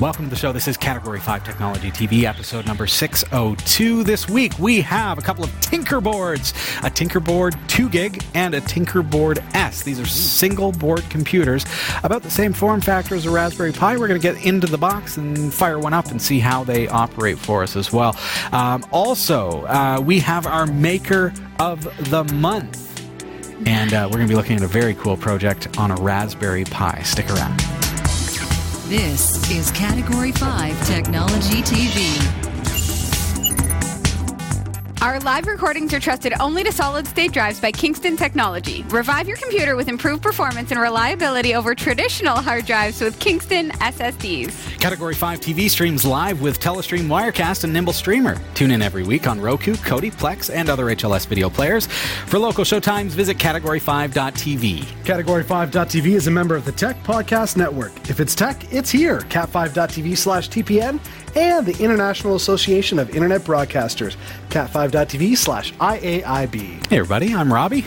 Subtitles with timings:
[0.00, 0.50] Welcome to the show.
[0.50, 4.02] This is Category 5 Technology TV, episode number 602.
[4.02, 9.40] This week we have a couple of Tinkerboards a Tinkerboard 2 gig and a Tinkerboard
[9.52, 9.82] S.
[9.82, 11.66] These are single board computers,
[12.02, 13.98] about the same form factor as a Raspberry Pi.
[13.98, 16.88] We're going to get into the box and fire one up and see how they
[16.88, 18.16] operate for us as well.
[18.52, 22.86] Um, also, uh, we have our Maker of the Month.
[23.66, 26.64] And uh, we're going to be looking at a very cool project on a Raspberry
[26.64, 27.02] Pi.
[27.02, 27.79] Stick around.
[28.90, 32.39] This is Category 5 Technology TV.
[35.02, 38.82] Our live recordings are trusted only to solid state drives by Kingston Technology.
[38.90, 44.78] Revive your computer with improved performance and reliability over traditional hard drives with Kingston SSDs.
[44.78, 48.38] Category 5 TV streams live with Telestream Wirecast and Nimble Streamer.
[48.52, 51.86] Tune in every week on Roku, Kodi, Plex, and other HLS video players.
[52.26, 54.82] For local showtimes, visit category5.tv.
[55.04, 58.10] Category5.tv is a member of the Tech Podcast Network.
[58.10, 59.20] If it's tech, it's here.
[59.20, 61.00] Cat5.tv slash TPN
[61.36, 64.16] and the International Association of Internet Broadcasters,
[64.48, 66.86] cat5.tv slash IAIB.
[66.86, 67.84] Hey, everybody, I'm Robbie.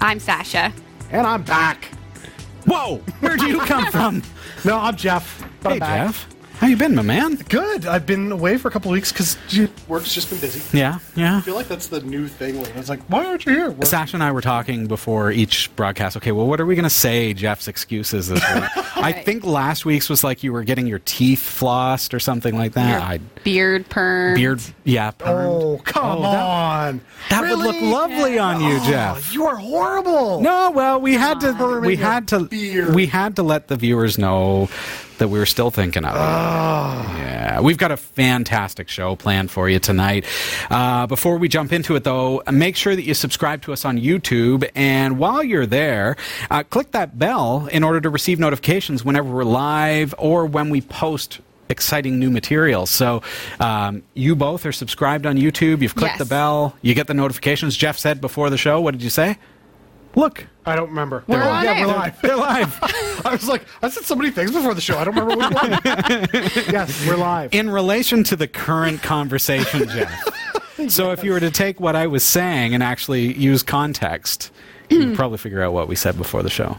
[0.00, 0.72] I'm Sasha.
[1.10, 1.86] And I'm back.
[2.66, 4.22] Whoa, where'd you come from?
[4.64, 5.44] No, I'm Jeff.
[5.60, 6.06] but hey, I'm back.
[6.06, 6.31] Jeff.
[6.62, 7.34] How you been, my man?
[7.48, 7.86] Good.
[7.86, 9.36] I've been away for a couple of weeks because
[9.88, 10.62] work's just been busy.
[10.78, 11.38] Yeah, yeah.
[11.38, 12.56] I feel like that's the new thing.
[12.62, 12.72] Lately.
[12.78, 13.70] It's like, why aren't you here?
[13.72, 13.84] Work.
[13.86, 16.16] Sasha and I were talking before each broadcast.
[16.18, 17.34] Okay, well, what are we going to say?
[17.34, 18.62] Jeff's excuses this week.
[18.96, 22.74] I think last week's was like you were getting your teeth flossed or something like
[22.74, 23.02] that.
[23.02, 24.36] I Beard perm.
[24.36, 25.10] beard, yeah.
[25.10, 25.44] permed.
[25.44, 27.00] Oh, come Oh, that- on.
[27.30, 27.90] that would look Really?
[27.90, 29.34] lovely on you, Oh, Jeff.
[29.34, 30.40] You are horrible.
[30.40, 32.94] No, well, we had to Perming we had to beard.
[32.94, 34.68] we had to let the viewers know
[35.22, 36.12] that we were still thinking of.
[36.16, 37.16] Ah.
[37.16, 40.24] Yeah, we've got a fantastic show planned for you tonight.
[40.68, 43.98] Uh, before we jump into it, though, make sure that you subscribe to us on
[43.98, 46.16] YouTube, and while you're there,
[46.50, 50.80] uh, click that bell in order to receive notifications whenever we're live or when we
[50.80, 51.38] post.
[51.68, 52.84] Exciting new material.
[52.84, 53.22] So,
[53.58, 55.80] um, you both are subscribed on YouTube.
[55.80, 56.18] You've clicked Yes.
[56.18, 56.76] the bell.
[56.82, 57.76] You get the notifications.
[57.78, 58.80] Jeff said before the show.
[58.80, 59.38] What did you say?
[60.14, 61.24] Look, I don't remember.
[61.26, 61.86] We're on yeah, air.
[61.86, 62.20] we're live.
[62.20, 62.78] they're live.
[63.24, 64.98] I was like, I said so many things before the show.
[64.98, 65.70] I don't remember which one.
[66.72, 67.54] yes, we're live.
[67.54, 70.28] in relation to the current conversation, Jeff.
[70.88, 74.50] So if you were to take what I was saying and actually use context,
[74.88, 75.14] you'd hmm.
[75.14, 76.76] probably figure out what we said before the show.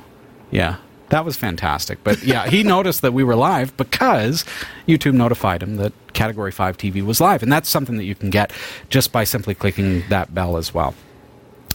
[0.51, 0.77] Yeah.
[1.09, 2.03] That was fantastic.
[2.03, 4.43] But yeah, he noticed that we were live because
[4.87, 7.43] YouTube notified him that Category 5 TV was live.
[7.43, 8.51] And that's something that you can get
[8.89, 10.95] just by simply clicking that bell as well.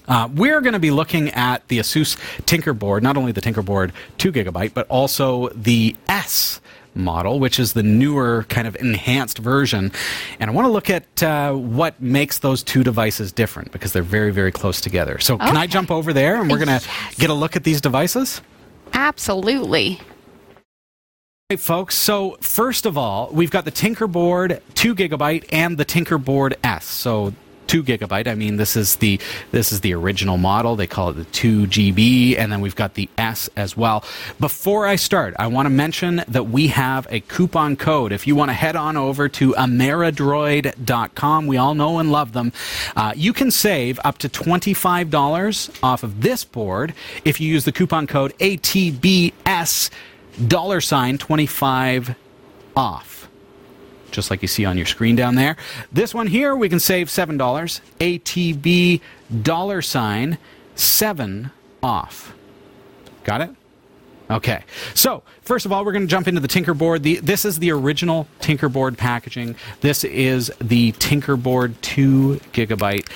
[0.09, 4.33] Uh, we're going to be looking at the Asus Tinkerboard, not only the Tinkerboard 2
[4.33, 6.61] gigabyte, but also the S
[6.95, 9.93] model, which is the newer kind of enhanced version.
[10.41, 14.03] And I want to look at uh, what makes those two devices different because they're
[14.03, 15.19] very, very close together.
[15.21, 17.15] So, can I jump over there and we're going to Yes.
[17.17, 18.41] get a look at these devices?
[18.95, 20.01] Absolutely.
[21.51, 21.95] Hey, folks.
[21.95, 26.85] So, first of all, we've got the Tinkerboard 2 gigabyte and the Tinkerboard S.
[26.85, 27.33] So,
[27.69, 28.27] 2 gigabyte.
[28.27, 29.21] I mean, this is the
[29.53, 30.77] this is the original model.
[30.77, 34.05] They call it the 2 GB, and then we've got the S as well.
[34.41, 38.13] Before I start, I want to mention that we have a coupon code.
[38.13, 42.53] If you want to head on over to Ameridroid.com, we all know and love them.
[42.97, 47.65] Uh, you can save up to twenty-five dollars off of this board if you use
[47.65, 49.91] the coupon code ATBS
[50.47, 52.15] dollar sign 25
[52.77, 53.18] off
[54.11, 55.57] just like you see on your screen down there
[55.93, 57.37] this one here we can save $7
[58.01, 59.01] atb
[59.43, 60.39] dollar sign
[60.75, 61.51] 7
[61.83, 62.35] off
[63.25, 63.51] got it
[64.31, 64.63] Okay.
[64.95, 67.03] So, first of all, we're going to jump into the Tinkerboard.
[67.03, 69.57] The, this is the original Tinkerboard packaging.
[69.81, 73.09] This is the Tinkerboard 2 gigabyte.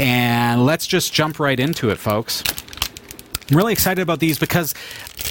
[0.00, 2.42] And let's just jump right into it, folks.
[3.50, 4.74] I'm really excited about these because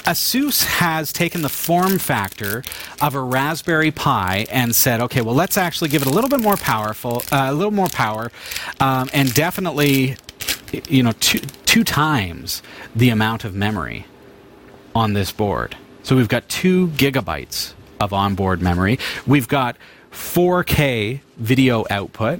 [0.08, 2.64] Asus has taken the form factor
[3.00, 6.40] of a Raspberry Pi and said, okay, well, let's actually give it a little bit
[6.40, 8.32] more powerful, uh, a little more power,
[8.80, 10.16] um, and definitely,
[10.90, 12.64] you know, two, two times
[12.96, 14.08] the amount of memory
[14.96, 15.78] on this board.
[16.02, 18.98] So we've got two gigabytes of onboard memory.
[19.28, 19.78] We've got
[20.12, 22.40] 4K video output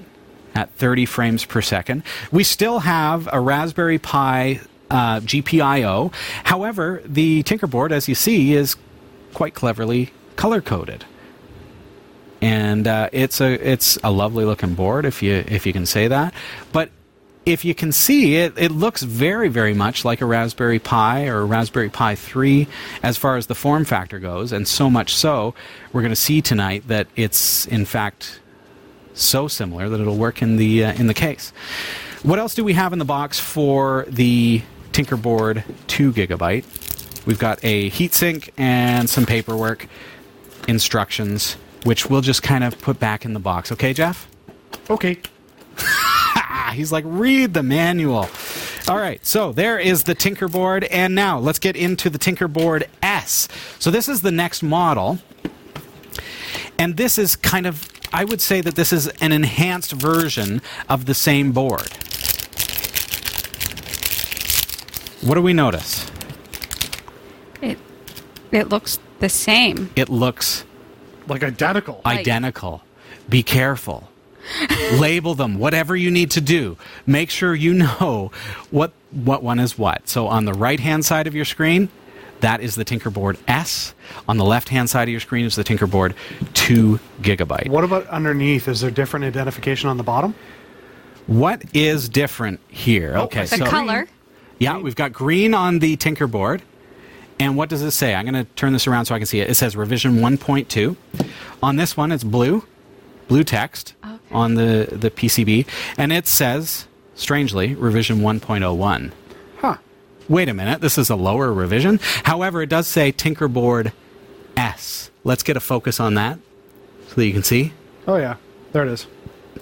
[0.56, 2.02] at 30 frames per second.
[2.32, 6.14] We still have a Raspberry Pi uh, GPIO.
[6.46, 8.76] However, the Tinkerboard, as you see, is
[9.34, 11.06] quite cleverly color coded.
[12.42, 16.08] And uh, it's a it's a lovely looking board if you if you can say
[16.08, 16.34] that.
[16.72, 16.92] But
[17.48, 21.40] if you can see it, it looks very, very much like a Raspberry Pi or
[21.40, 22.68] a Raspberry Pi 3
[23.02, 25.56] as far as the form factor goes, and so much so,
[25.94, 28.42] we're going to see tonight that it's in fact
[29.14, 31.52] so similar that it'll work in the uh, in the case.
[32.22, 34.62] What else do we have in the box for the
[34.98, 36.66] Tinkerboard 2 gigabyte?
[37.28, 39.86] We've got a heatsink and some paperwork.
[40.68, 41.54] instructions,
[41.84, 43.72] which we'll just kind of put back in the box.
[43.72, 44.28] Okay, Jeff?
[44.90, 45.22] Okay.
[46.74, 48.28] He's like, read the manual.
[48.88, 53.48] All right, so there is the Tinkerboard, and now let's get into the Tinkerboard S.
[53.78, 55.20] So this is the next model,
[56.80, 60.60] and this is kind of, I would say that this is an enhanced version
[60.90, 61.92] of the same board.
[65.28, 66.10] What do we notice?
[67.62, 67.78] It
[68.54, 69.90] it looks the same.
[69.98, 70.64] It looks
[71.28, 72.02] Like identical.
[72.06, 72.82] Like- identical.
[73.28, 74.10] Be careful.
[74.94, 76.78] Label them, whatever you need to do.
[77.06, 78.32] Make sure you know
[78.72, 80.08] what what one is what.
[80.08, 81.90] So on the right hand side of your screen,
[82.40, 83.94] that is the Tinkerboard S.
[84.30, 86.16] On the left hand side of your screen is the Tinkerboard
[86.54, 87.68] 2 gigabyte.
[87.68, 88.70] What about underneath?
[88.70, 90.36] Is there different identification on the bottom?
[91.26, 93.14] What is different here?
[93.18, 94.08] Oh, okay, The so color.
[94.60, 96.62] Yeah, we've got green on the Tinker board.
[97.40, 98.16] And what does it say?
[98.16, 99.50] I'm going to turn this around so I can see it.
[99.50, 100.96] It says revision 1.2.
[101.62, 102.66] On this one, it's blue,
[103.28, 103.94] blue text
[104.32, 105.68] on the, the PCB.
[105.98, 109.12] And it says, strangely, revision 1.01.
[109.60, 109.78] Huh.
[110.28, 112.00] Wait a minute, this is a lower revision?
[112.24, 113.94] However, it does say Tinkerboard
[114.56, 115.12] S.
[115.24, 116.40] Let's get a focus on that
[117.08, 117.74] so that you can see.
[118.08, 118.38] Oh, yeah.
[118.72, 119.08] There it is.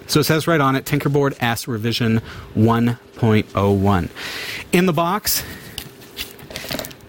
[0.08, 2.22] So it says right on it Tinkerboard S revision
[2.56, 4.10] 1.01.
[4.72, 5.44] In the box,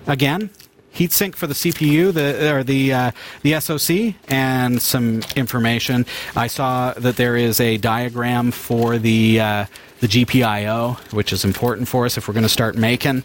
[0.07, 0.51] again,
[0.97, 3.11] heatsink for the CPU, the or the uh,
[3.43, 6.07] the SoC, and some information.
[6.35, 9.67] I saw that there is a diagram for the uh,
[10.01, 13.25] the GPIO, which is important for us if we're going to start making.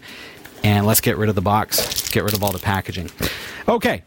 [0.64, 3.10] And let's get rid of the box, get rid of all the packaging.
[3.66, 4.04] Okay,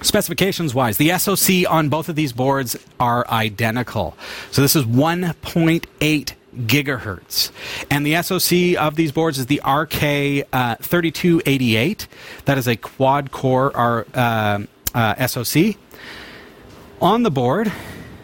[0.00, 4.16] Specifications wise, the SoC on both of these boards are identical.
[4.50, 7.50] So this is 1.8 gigahertz.
[7.90, 12.06] And the SoC of these boards is the RK uh, 3288.
[12.44, 14.62] That is a quad core uh,
[14.94, 15.76] uh, SoC.
[17.00, 17.72] On the board,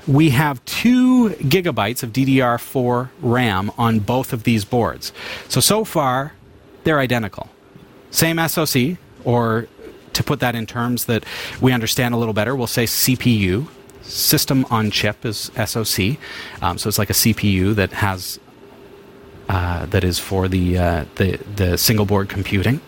[0.07, 5.13] we have two gigabytes of DDR4 RAM on both of these boards.
[5.49, 6.33] So, so far,
[6.85, 7.49] they're identical.
[8.11, 9.69] Same SoC, or
[10.19, 11.25] to put that in terms that
[11.61, 13.69] we understand a little better, we'll say CPU.
[14.03, 16.17] System on chip is SoC.
[16.63, 18.41] Um, so it's like a CPU that has
[19.49, 22.81] uh, that is for the, uh, the the single board computing.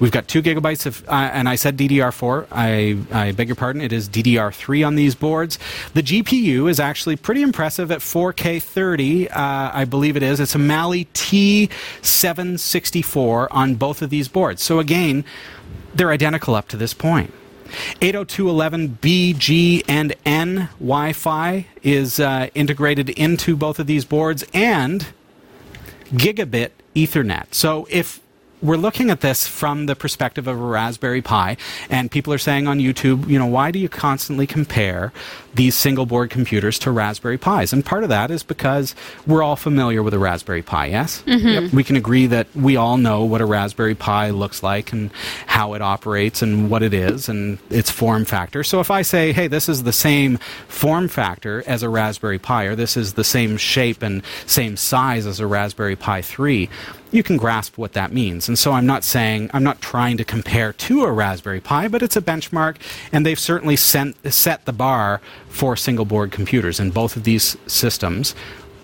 [0.00, 2.48] We've got two gigabytes of, uh, and I said DDR4.
[2.50, 3.80] I, I beg your pardon.
[3.80, 5.58] It is DDR3 on these boards.
[5.94, 9.30] The GPU is actually pretty impressive at 4K 30.
[9.30, 10.40] Uh, I believe it is.
[10.40, 14.62] It's a Mali T764 on both of these boards.
[14.62, 15.24] So again,
[15.94, 17.32] they're identical up to this point.
[18.00, 25.06] 802.11b, G, and N Wi Fi is uh, integrated into both of these boards, and
[26.12, 27.52] gigabit Ethernet.
[27.52, 28.20] So if
[28.64, 31.56] we're looking at this from the perspective of a Raspberry Pi,
[31.90, 35.12] and people are saying on YouTube, you know, why do you constantly compare
[35.54, 37.72] these single board computers to Raspberry Pis?
[37.72, 38.94] And part of that is because
[39.26, 41.22] we're all familiar with a Raspberry Pi, yes?
[41.26, 41.46] Mm-hmm.
[41.46, 41.72] Yep.
[41.72, 45.12] We can agree that we all know what a Raspberry Pi looks like and
[45.46, 48.64] how it operates and what it is and its form factor.
[48.64, 50.38] So if I say, hey, this is the same
[50.68, 55.26] form factor as a Raspberry Pi, or this is the same shape and same size
[55.26, 56.70] as a Raspberry Pi 3,
[57.14, 58.48] you can grasp what that means.
[58.48, 62.02] And so I'm not saying, I'm not trying to compare to a Raspberry Pi, but
[62.02, 62.76] it's a benchmark,
[63.12, 66.80] and they've certainly sent, set the bar for single board computers.
[66.80, 68.34] And both of these systems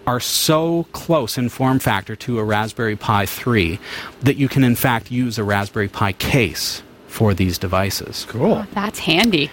[0.06, 3.80] are so close in form factor to a Raspberry Pi 3
[4.22, 8.26] that you can, in fact, use a Raspberry Pi case for these devices.
[8.28, 8.52] Cool.
[8.52, 9.50] Oh, that's handy.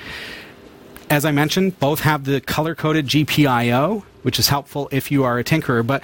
[1.09, 5.39] As I mentioned, both have the color coded GPIO, which is helpful if you are
[5.39, 5.85] a tinkerer.
[5.85, 6.03] But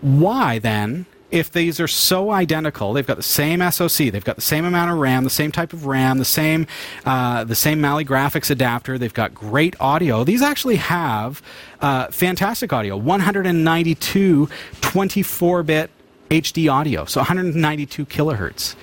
[0.00, 4.42] why then, if these are so identical, they've got the same SoC, they've got the
[4.42, 6.66] same amount of RAM, the same type of RAM, the same
[7.04, 10.24] uh, the same Mali graphics adapter, they've got great audio.
[10.24, 11.42] These actually have
[11.80, 14.48] uh, fantastic audio, 192
[14.80, 15.90] 24-bit
[16.30, 18.74] HD audio, so 192 kilohertz.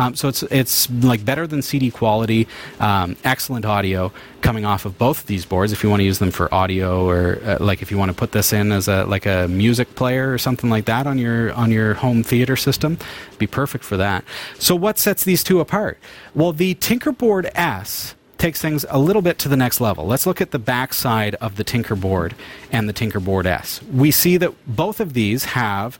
[0.00, 2.48] Um, so it's it's like better than CD quality,
[2.80, 5.72] um, excellent audio coming off of both of these boards.
[5.72, 8.16] If you want to use them for audio, or uh, like if you want to
[8.16, 11.52] put this in as a like a music player or something like that on your
[11.52, 12.96] on your home theater system,
[13.38, 14.24] be perfect for that.
[14.58, 15.98] So what sets these two apart?
[16.34, 20.06] Well, the Tinkerboard S takes things a little bit to the next level.
[20.06, 22.34] Let's look at the backside of the Tinkerboard
[22.72, 23.82] and the Tinkerboard S.
[23.92, 25.98] We see that both of these have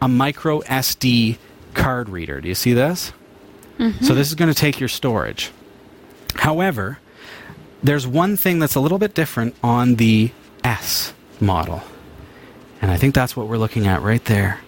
[0.00, 1.36] a micro SD
[1.74, 2.40] card reader.
[2.40, 3.12] Do you see this?
[4.00, 5.50] So this is going to take your storage.
[6.36, 6.98] However,
[7.82, 10.30] there's one thing that's a little bit different on the
[10.62, 11.82] S model.
[12.80, 14.60] And I think that's what we're looking at right there.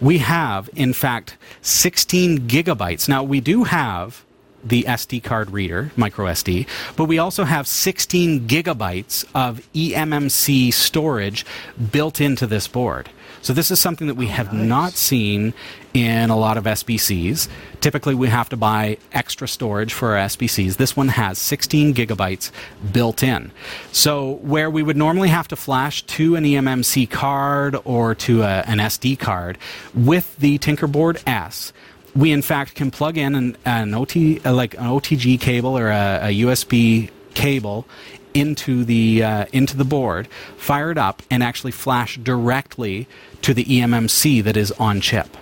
[0.00, 3.08] We have, in fact, 16 gigabytes.
[3.08, 4.24] Now, we do have
[4.64, 11.46] the SD card reader, micro SD, but we also have 16 gigabytes of eMMC storage
[11.92, 13.08] built into this board.
[13.42, 15.54] So this is something that we have not seen
[15.94, 17.48] in a lot of SBCs.
[17.80, 20.76] Typically, we have to buy extra storage for our SBCs.
[20.76, 22.50] This one has 16 gigabytes
[22.92, 23.50] built in.
[23.92, 28.64] So where we would normally have to flash to an eMMC card or to a,
[28.66, 29.58] an SD card,
[29.94, 31.72] with the Tinkerboard S,
[32.14, 35.88] we in fact can plug in an, an OT uh, like an OTG cable or
[35.88, 37.86] a, a USB cable
[38.34, 43.06] into the uh, into the board, fire it up, and actually flash directly
[43.42, 45.36] to the eMMC that is on chip.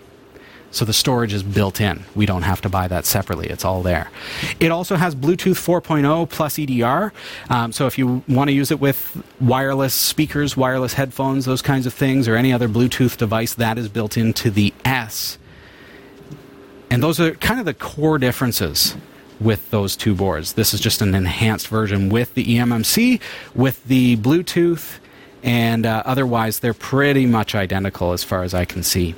[0.71, 2.05] So the storage is built in.
[2.15, 3.49] We don't have to buy that separately.
[3.49, 4.11] It's all there.
[4.61, 7.13] It also has Bluetooth 4.0 plus EDR.
[7.49, 11.87] Um, so if you want to use it with wireless speakers, wireless headphones, those kinds
[11.87, 15.39] of things, or any other Bluetooth device, that is built into the S.
[16.91, 18.97] And those are kind of the core differences
[19.41, 20.55] with those two boards.
[20.55, 23.21] This is just an enhanced version with the eMMC,
[23.55, 24.99] with the Bluetooth,
[25.43, 29.15] and uh, otherwise they're pretty much identical as far as I can see.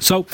[0.00, 0.26] So,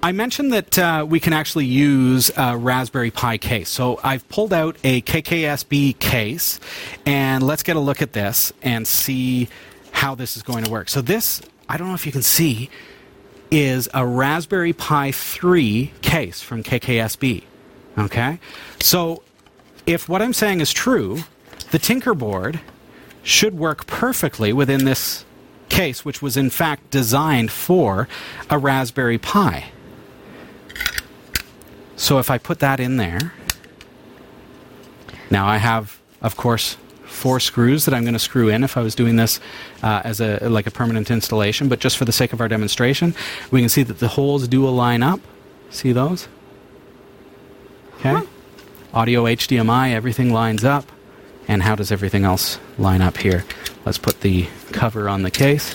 [0.00, 3.68] I mentioned that uh, we can actually use a Raspberry Pi case.
[3.68, 6.60] So I've pulled out a KKSB case,
[7.04, 9.48] and let's get a look at this and see
[9.90, 10.88] how this is going to work.
[10.88, 12.70] So this, I don't know if you can see,
[13.50, 17.42] is a Raspberry Pi 3 case from KKSB.
[17.98, 18.38] Okay?
[18.80, 19.24] So
[19.84, 21.20] if what I'm saying is true,
[21.72, 22.60] the Tinkerboard
[23.24, 25.24] should work perfectly within this
[25.68, 28.08] case, which was in fact designed for
[28.50, 29.70] a Raspberry Pi.
[31.96, 33.32] So if I put that in there,
[35.30, 38.82] now I have, of course, four screws that I'm going to screw in if I
[38.82, 39.40] was doing this
[39.82, 41.68] uh, as a like a permanent installation.
[41.68, 43.14] But just for the sake of our demonstration,
[43.50, 45.20] we can see that the holes do align up.
[45.70, 46.28] See those?
[47.98, 48.22] Okay.
[48.94, 50.90] Audio HDMI, everything lines up.
[51.48, 53.44] And how does everything else line up here?
[53.84, 55.74] Let's put the cover on the case.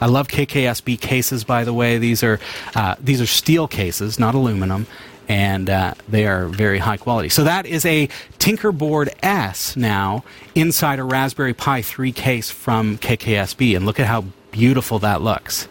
[0.00, 1.98] I love KKSB cases, by the way.
[1.98, 2.40] These are
[2.74, 4.86] uh, these are steel cases, not aluminum,
[5.28, 7.28] and uh, they are very high quality.
[7.28, 8.08] So that is a
[8.38, 14.24] Tinkerboard S now inside a Raspberry Pi 3 case from KKSB, and look at how
[14.50, 15.68] beautiful that looks.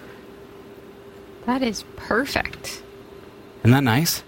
[1.45, 2.81] That is perfect.
[3.59, 4.23] Isn't that nice?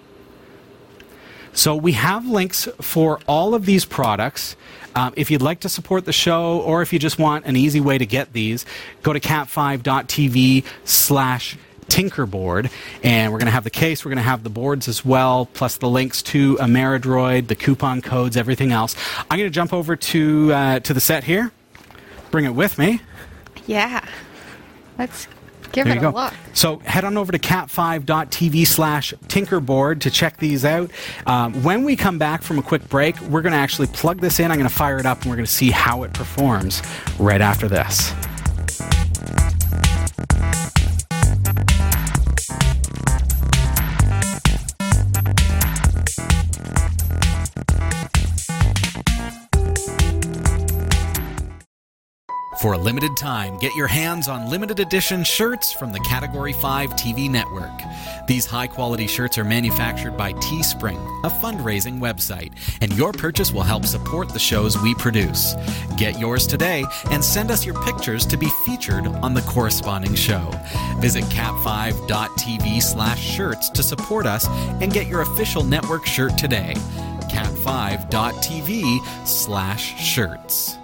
[1.68, 4.56] So we have links for all of these products.
[4.96, 7.82] Um, if you'd like to support the show, or if you just want an easy
[7.82, 8.66] way to get these,
[9.04, 11.58] go to cat5.tv slash
[11.90, 12.72] Tinkerboard,
[13.04, 15.46] and we're going to have the case, we're going to have the boards as well,
[15.48, 18.96] plus the links to Ameridroid, the coupon codes, everything else.
[19.30, 21.52] I'm going to jump over to uh, to the set here,
[22.32, 23.02] bring it with me.
[23.66, 24.08] Yeah.
[24.98, 25.28] Let's
[25.72, 26.18] give There it you a go.
[26.18, 26.34] look.
[26.54, 30.92] So head on over to cat5.tv slash tinkerboard to check these out.
[31.26, 34.40] Um, when we come back from a quick break, we're going to actually plug this
[34.40, 34.52] in.
[34.52, 36.82] I'm going to fire it up and we're going to see how it performs
[37.20, 38.14] right after this.
[52.62, 56.90] For a limited time, get your hands on limited edition shirts from the Category 5
[56.94, 57.72] TV network.
[58.28, 63.62] These high quality shirts are manufactured by Teespring, a fundraising website, and your purchase will
[63.62, 65.54] help support the shows we produce.
[65.98, 70.52] Get yours today and send us your pictures to be featured on the corresponding show.
[70.98, 74.48] Visit cat5.tv slash shirts to support us
[74.82, 76.74] and get your official network shirt today.
[77.30, 80.80] cat5.tv slash shirts.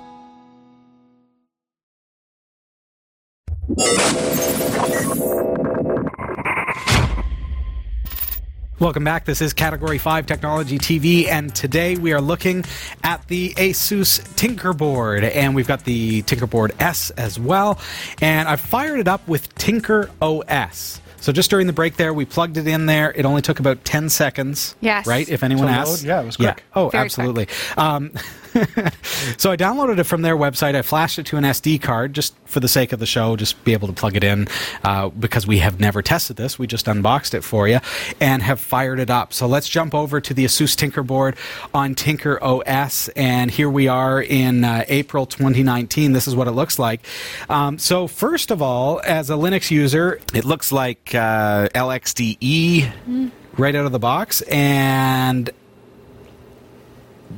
[8.80, 9.24] Welcome back.
[9.24, 12.66] This is Category 5 Technology TV, and today we are looking
[13.02, 17.80] at the Asus Tinkerboard, and we've got the Tinkerboard S as well.
[18.22, 21.00] And I've fired it up with Tinker OS.
[21.22, 23.14] So just during the break there, we plugged it in there.
[23.14, 24.76] It only took about 10 seconds.
[24.82, 25.08] Yes.
[25.08, 25.30] Right?
[25.30, 26.04] If anyone To asks.
[26.04, 26.08] load?
[26.10, 26.64] Yeah, it was quick.
[26.76, 27.48] Oh, Very absolutely.
[27.78, 28.12] Um,
[29.38, 30.76] So I downloaded it from their website.
[30.76, 33.64] I flashed it to an SD card just for the sake of the show, just
[33.64, 34.48] be able to plug it in
[34.84, 36.60] uh, because we have never tested this.
[36.60, 37.80] We just unboxed it for you
[38.20, 39.34] and have fired it up.
[39.34, 41.36] So let's jump over to the Asus Tinkerboard
[41.74, 43.10] on Tinker OS.
[43.10, 46.14] And here we are in uh, April 2019.
[46.14, 47.06] This is what it looks like.
[47.50, 53.76] Um, so, first of all, as a Linux user, it looks like uh, LXDE right
[53.76, 54.42] out of the box.
[54.42, 55.50] And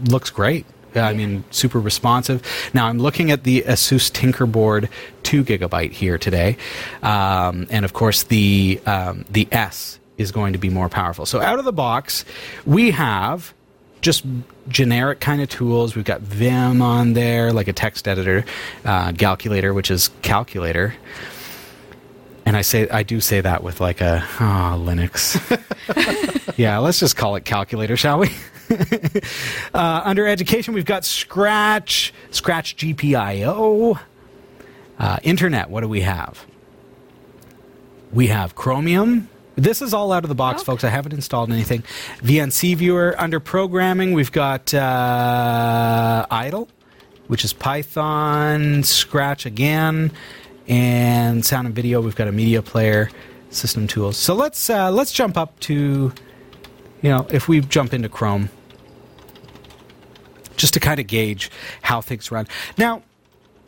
[0.08, 0.66] looks great.
[0.96, 2.42] I mean, super responsive.
[2.74, 4.90] Now I'm looking at the Asus Tinkerboard
[5.24, 6.58] two gigabyte here today,
[7.04, 11.26] um, and of course the um, the S is going to be more powerful.
[11.26, 12.24] So out of the box,
[12.66, 13.54] we have
[14.02, 14.24] just
[14.70, 15.96] generic kind of tools.
[15.96, 18.46] We've got Vim on there, like a text editor,
[18.86, 20.94] uh, Calculator, which is calculator.
[22.46, 25.40] And I say I do say that with like a oh, Linux.
[26.58, 28.30] yeah, let's just call it calculator, shall we?
[29.74, 34.00] uh, under education, we've got Scratch, Scratch GPIO,
[35.00, 35.70] uh, Internet.
[35.70, 36.46] What do we have?
[38.12, 39.30] We have Chromium.
[39.56, 40.66] This is all out of the box, Okay.
[40.66, 40.84] folks.
[40.84, 41.84] I haven't installed anything.
[42.22, 43.16] VNC Viewer.
[43.18, 46.68] Under programming, we've got uh, Idle,
[47.28, 50.12] which is Python, Scratch again,
[50.68, 52.02] and sound and video.
[52.02, 53.10] We've got a media player,
[53.50, 54.18] system tools.
[54.18, 56.14] So let's uh, let's jump up to,
[57.02, 58.50] you know, if we jump into Chrome,
[60.58, 62.48] just to kind of gauge how things run.
[62.78, 63.04] Now,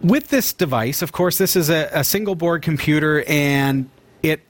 [0.01, 3.89] with this device, of course, this is a, a single board computer, and
[4.21, 4.41] it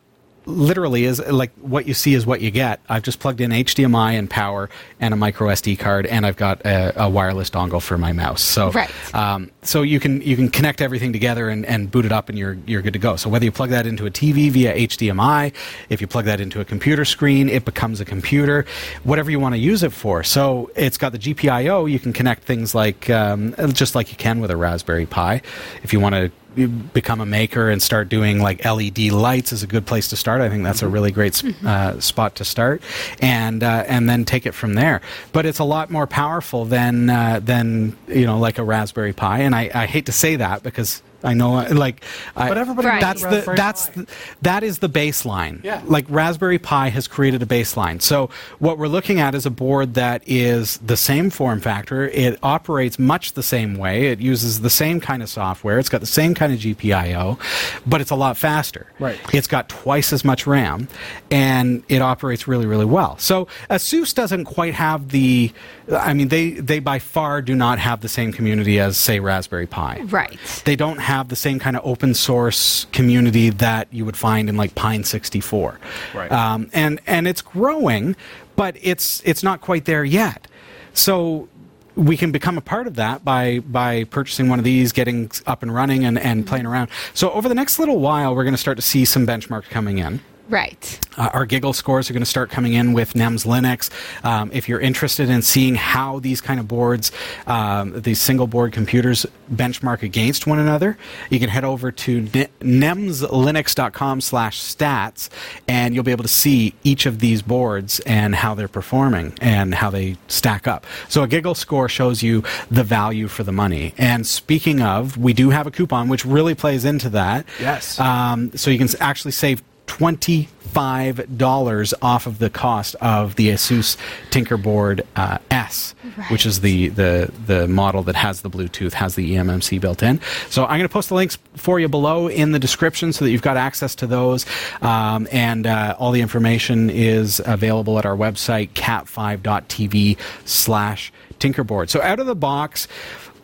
[0.47, 2.79] literally is like what you see is what you get.
[2.89, 6.65] I've just plugged in HDMI and power and a micro SD card, and I've got
[6.65, 8.41] a, a wireless dongle for my mouse.
[8.41, 8.89] So, Right.
[9.13, 12.37] um, so you can you can connect everything together and, and boot it up, and
[12.37, 13.17] you're you're good to go.
[13.17, 15.53] So whether you plug that into a TV via HDMI,
[15.89, 18.65] if you plug that into a computer screen, it becomes a computer.
[19.03, 20.23] Whatever you want to use it for.
[20.23, 21.91] So it's got the GPIO.
[21.91, 25.41] You can connect things like um, just like you can with a Raspberry Pi.
[25.83, 26.31] If you want to
[26.65, 30.41] become a maker and start doing like LED lights is a good place to start.
[30.41, 32.81] I think that's a really great sp- uh, spot to start,
[33.21, 35.01] and uh, and then take it from there.
[35.31, 39.39] But it's a lot more powerful than uh, than you know like a Raspberry Pi,
[39.39, 41.01] and I, I hate to say that because.
[41.23, 42.03] I know, like,
[42.35, 43.01] I, But everybody Right.
[43.01, 44.05] that's the that's the,
[44.43, 45.63] that is the baseline.
[45.63, 45.81] Yeah.
[45.85, 48.01] Like Raspberry Pi has created a baseline.
[48.01, 52.07] So what we're looking at is a board that is the same form factor.
[52.09, 54.07] It operates much the same way.
[54.07, 55.79] It uses the same kind of software.
[55.79, 57.39] It's got the same kind of GPIO,
[57.87, 58.85] but it's a lot faster.
[58.99, 59.17] Right.
[59.33, 60.87] It's got twice as much RAM,
[61.31, 63.17] and it operates really, really well.
[63.17, 65.51] So ASUS doesn't quite have the.
[65.91, 69.67] I mean, they they by far do not have the same community as say Raspberry
[69.67, 70.37] Pi Right.
[70.65, 74.57] they don't have the same kind of open source community that you would find in
[74.57, 75.79] like Pine 64.
[76.13, 76.29] Right.
[76.29, 78.17] Um, and and it's growing,
[78.57, 80.47] but it's it's not quite there yet.
[80.93, 81.47] So
[81.95, 85.63] we can become a part of that by by purchasing one of these, getting up
[85.63, 86.89] and running, and, and playing around.
[87.13, 89.99] So over the next little while, we're going to start to see some benchmarks coming
[89.99, 90.19] in.
[90.49, 90.99] Right.
[91.17, 93.89] Uh, our giggle scores are going to start coming in with NEMS Linux.
[94.23, 97.11] Um, if you're interested in seeing how these kind of boards,
[97.47, 100.97] um, these single board computers, benchmark against one another,
[101.29, 105.29] you can head over to ne- nemslinux.com slash stats,
[105.67, 109.73] and you'll be able to see each of these boards and how they're performing and
[109.75, 110.85] how they stack up.
[111.09, 113.93] So a giggle score shows you the value for the money.
[113.97, 117.45] And speaking of, we do have a coupon which really plays into that.
[117.59, 117.99] Yes.
[117.99, 123.97] Um, so you can actually save $25 off of the cost of the Asus
[124.29, 125.95] Tinkerboard uh, S,
[126.29, 130.21] which is the, the, the model that has the Bluetooth, has the eMMC built in.
[130.49, 133.31] So I'm going to post the links for you below in the description so that
[133.31, 134.45] you've got access to those.
[134.81, 141.89] Um, and uh, all the information is available at our website, cat5.tv slash Tinkerboard.
[141.89, 142.87] So out of the box,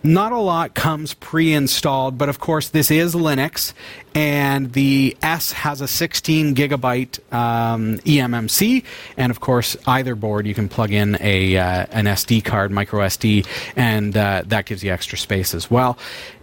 [0.03, 3.73] not a lot comes pre-installed, but of course this is Linux,
[4.13, 8.83] and the S has a 16 gigabyte um, eMMC,
[9.15, 13.01] and of course either board you can plug in a uh, an SD card, micro
[13.05, 15.97] SD, and uh, that gives you extra space as well.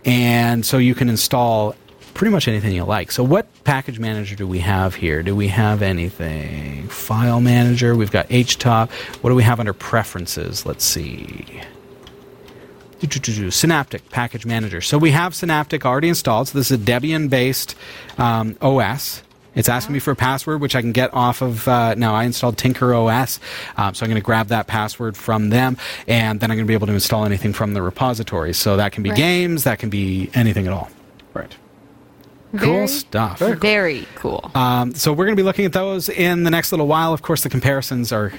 [0.07, 1.75] And so you can install
[2.15, 3.13] pretty much anything you like.
[3.13, 5.23] So what package manager do we have here?
[5.23, 6.89] Do we have anything?
[6.89, 7.95] File manager.
[7.95, 8.91] We've got HTOP.
[9.23, 10.67] What do we have under preferences?
[10.67, 11.63] Let's see.
[13.51, 14.81] Synaptic Package Manager.
[14.81, 16.49] So we have Synaptic already installed.
[16.49, 17.75] So this is a Debian-based
[18.19, 19.23] um, OS.
[19.55, 21.67] It's asking me for a password, which I can get off of.
[21.67, 23.41] Uh, now I installed Tinker OS,
[23.77, 26.69] um, so I'm going to grab that password from them, and then I'm going to
[26.69, 28.53] be able to install anything from the repository.
[28.55, 29.17] So that can be Right.
[29.19, 30.89] games, that can be anything at all.
[31.35, 31.53] Right.
[32.53, 33.39] Cool Very- stuff.
[33.41, 34.51] Very cool.
[34.55, 37.13] Um, so we're going to be looking at those in the next little while.
[37.13, 38.33] Of course, the comparisons are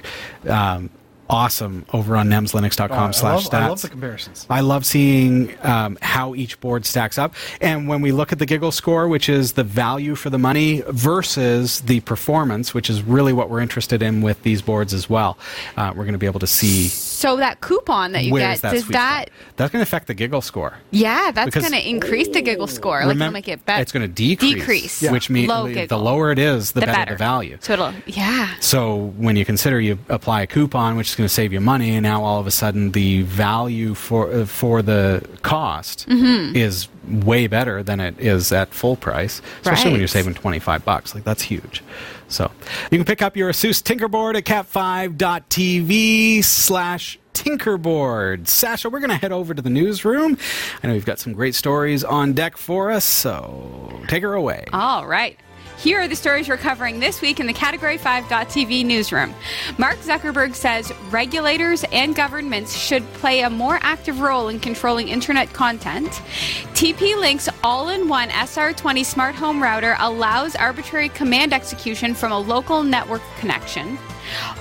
[0.47, 0.89] um,
[1.31, 3.81] awesome over on nemslinux.com I, slash love, I love stats.
[3.81, 4.45] the comparisons.
[4.49, 7.33] I love seeing um, how each board stacks up.
[7.61, 10.83] And when we look at the giggle score, which is the value for the money
[10.87, 15.37] versus the performance, which is really what we're interested in with these boards as well,
[15.77, 16.89] uh, we're going to be able to see
[17.21, 19.27] So that coupon that you where's get, that does that?
[19.27, 19.29] spot.
[19.57, 20.73] That's going to affect the giggle score.
[20.89, 23.05] Yeah, that's going to increase the giggle score.
[23.05, 23.81] Like it'll make it better.
[23.81, 24.55] It's going to decrease.
[24.55, 25.01] Decrease.
[25.11, 25.99] Which means Low the giggle.
[25.99, 27.57] lower it is, the, the better, better the value.
[27.61, 28.55] So it'll, yeah.
[28.59, 31.91] So when you consider you apply a coupon, which is going to save you money,
[31.91, 36.55] and now all of a sudden the value for uh, for the cost Mm-hmm.
[36.55, 41.13] is way better than it is at full price, especially when you're saving 25 bucks.
[41.13, 41.83] Like that's huge.
[42.31, 42.51] So
[42.91, 48.47] you can pick up your Asus Tinkerboard at cat5.tv slash Tinkerboard.
[48.47, 50.37] Sasha, we're going to head over to the newsroom.
[50.83, 54.65] I know you've got some great stories on deck for us, so take her away.
[54.73, 55.39] All right.
[55.81, 59.33] Here are the stories we're covering this week in the Category 5.tv newsroom.
[59.79, 65.51] Mark Zuckerberg says regulators and governments should play a more active role in controlling internet
[65.53, 66.21] content.
[66.75, 72.37] TP Link's all in one SR20 smart home router allows arbitrary command execution from a
[72.37, 73.97] local network connection.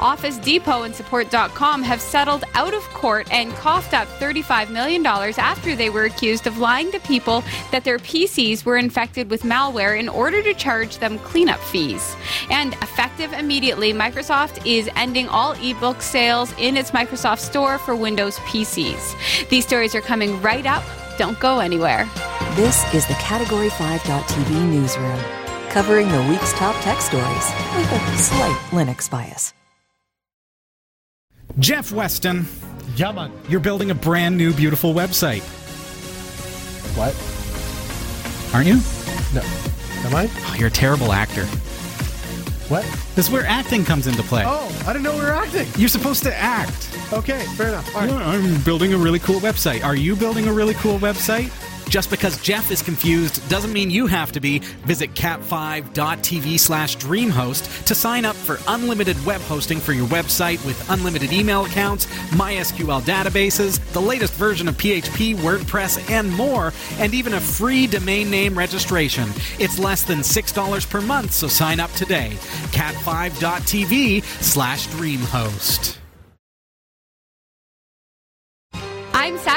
[0.00, 5.76] Office Depot and Support.com have settled out of court and coughed up $35 million after
[5.76, 10.08] they were accused of lying to people that their PCs were infected with malware in
[10.08, 12.16] order to charge them cleanup fees.
[12.50, 18.36] And effective immediately, Microsoft is ending all ebook sales in its Microsoft Store for Windows
[18.38, 19.48] PCs.
[19.48, 20.82] These stories are coming right up.
[21.18, 22.08] Don't go anywhere.
[22.56, 25.18] This is the Category 5.tv newsroom,
[25.70, 29.52] covering the week's top tech stories with a slight Linux bias.
[31.58, 32.46] Jeff Weston,
[32.96, 33.32] Yeah, man.
[33.48, 35.42] you're building a brand new, beautiful website,
[36.96, 37.14] What?
[38.54, 38.80] aren't you?
[39.34, 39.42] No.
[40.06, 40.30] Am I?
[40.46, 41.44] Oh, you're a terrible actor.
[42.68, 42.84] What?
[43.16, 44.44] This is where acting comes into play.
[44.46, 45.66] Oh, I didn't know we were acting.
[45.76, 46.88] You're supposed to act.
[47.12, 47.94] Okay, fair enough.
[47.96, 48.10] All right.
[48.10, 49.84] Yeah, I'm building a really cool website.
[49.84, 51.50] Are you building a really cool website?
[51.90, 54.60] Just because Jeff is confused doesn't mean you have to be.
[54.86, 60.88] Visit cat5.tv slash dreamhost to sign up for unlimited web hosting for your website with
[60.88, 67.34] unlimited email accounts, MySQL databases, the latest version of PHP, WordPress, and more, and even
[67.34, 69.28] a free domain name registration.
[69.58, 72.30] It's less than $6 per month, so sign up today.
[72.70, 75.99] cat5.tv slash dreamhost.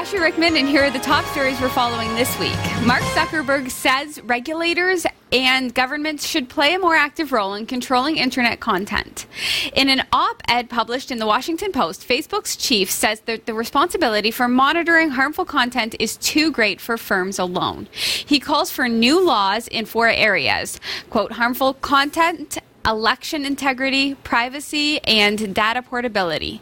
[0.05, 2.57] I'm Rickman, and here are the top stories we're following this week.
[2.85, 8.59] Mark Zuckerberg says regulators and governments should play a more active role in controlling internet
[8.59, 9.25] content.
[9.73, 14.29] In an op ed published in the Washington Post, Facebook's chief says that the responsibility
[14.29, 17.87] for monitoring harmful content is too great for firms alone.
[17.93, 25.53] He calls for new laws in four areas quote, harmful content election integrity, privacy, and
[25.53, 26.61] data portability.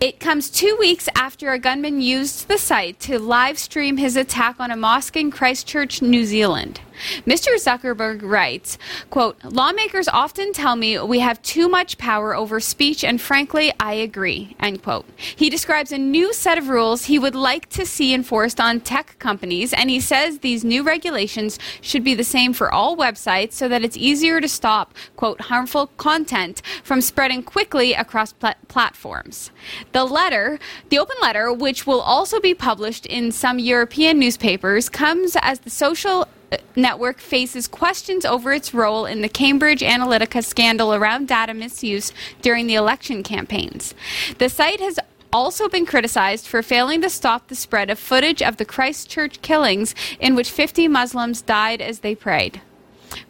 [0.00, 4.58] It comes two weeks after a gunman used the site to live stream his attack
[4.58, 6.80] on a mosque in Christchurch, New Zealand.
[7.26, 7.54] Mr.
[7.56, 8.78] Zuckerberg writes,
[9.10, 13.94] quote, lawmakers often tell me we have too much power over speech and frankly, I
[13.94, 15.06] agree, end quote.
[15.16, 19.18] He describes a new set of rules he would like to see enforced on tech
[19.18, 23.68] companies and he says these new regulations should be the same for all websites so
[23.68, 29.50] that it's easier to stop, quote, harmful content from spreading quickly across pla- platforms.
[29.92, 35.36] The letter, the open letter, which will also be published in some European newspapers, comes
[35.40, 36.28] as the social
[36.76, 42.12] network faces questions over its role in the Cambridge Analytica scandal around data misuse
[42.42, 43.94] during the election campaigns.
[44.38, 44.98] The site has
[45.32, 49.94] also been criticized for failing to stop the spread of footage of the Christchurch killings
[50.20, 52.60] in which 50 Muslims died as they prayed.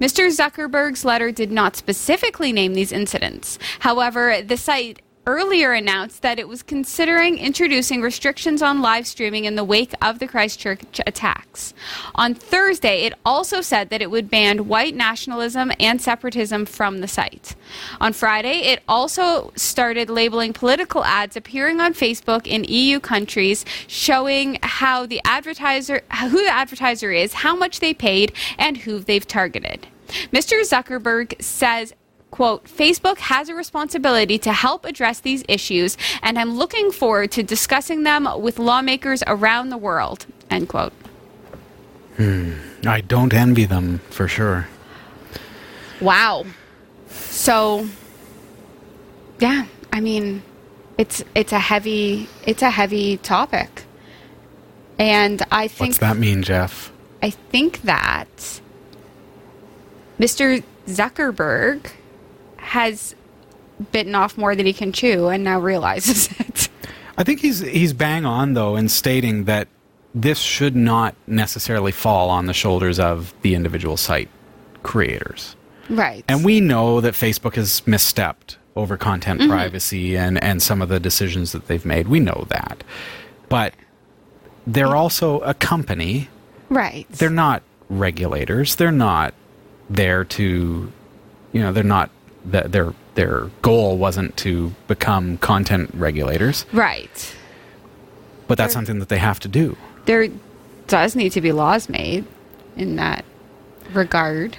[0.00, 0.30] Mr.
[0.30, 3.58] Zuckerberg's letter did not specifically name these incidents.
[3.80, 9.54] However, the site earlier announced that it was considering introducing restrictions on live streaming in
[9.54, 11.74] the wake of the Christchurch attacks.
[12.14, 17.08] On Thursday, it also said that it would ban white nationalism and separatism from the
[17.08, 17.54] site.
[18.00, 24.58] On Friday, it also started labeling political ads appearing on Facebook in EU countries showing
[24.62, 29.86] how the advertiser who the advertiser is, how much they paid, and who they've targeted.
[30.32, 30.60] Mr.
[30.60, 31.94] Zuckerberg says
[32.34, 37.44] quote, Facebook has a responsibility to help address these issues, and I'm looking forward to
[37.44, 40.92] discussing them with lawmakers around the world, end quote.
[42.16, 42.54] Hmm.
[42.84, 44.66] I don't envy them for sure.
[46.00, 46.44] Wow.
[47.06, 47.86] So,
[49.38, 50.42] yeah, I mean,
[50.98, 53.84] it's it's a heavy it's a heavy topic,
[54.98, 56.90] and I think What's that mean, Jeff?
[57.22, 58.60] I think that
[60.18, 60.64] Mr.
[60.88, 61.92] Zuckerberg
[62.64, 63.14] has
[63.92, 66.68] bitten off more than he can chew and now realizes it.
[67.16, 69.68] I think he's he's bang on though in stating that
[70.14, 74.28] this should not necessarily fall on the shoulders of the individual site
[74.82, 75.56] creators.
[75.90, 76.24] Right.
[76.28, 79.50] And we know that Facebook has misstepped over content mm-hmm.
[79.50, 82.08] privacy and, and some of the decisions that they've made.
[82.08, 82.84] We know that.
[83.48, 83.74] But
[84.66, 86.28] they're also a company.
[86.68, 87.06] right.
[87.10, 88.76] They're not regulators.
[88.76, 89.34] They're not
[89.90, 90.92] there to,
[91.52, 92.10] you know, they're not,
[92.50, 97.34] th- they're their goal wasn't to become content regulators, Right.
[98.48, 99.76] but that's something that they have to do.
[100.06, 100.28] There
[100.88, 102.24] does need to be laws made
[102.76, 103.24] in that
[103.92, 104.56] regard.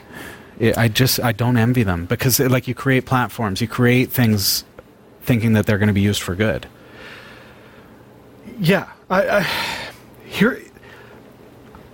[0.61, 4.63] I I just I don't envy them because like you create platforms, you create things
[5.21, 6.67] thinking that they're going to be used for good.
[8.59, 9.47] Yeah, I, I
[10.25, 10.61] here.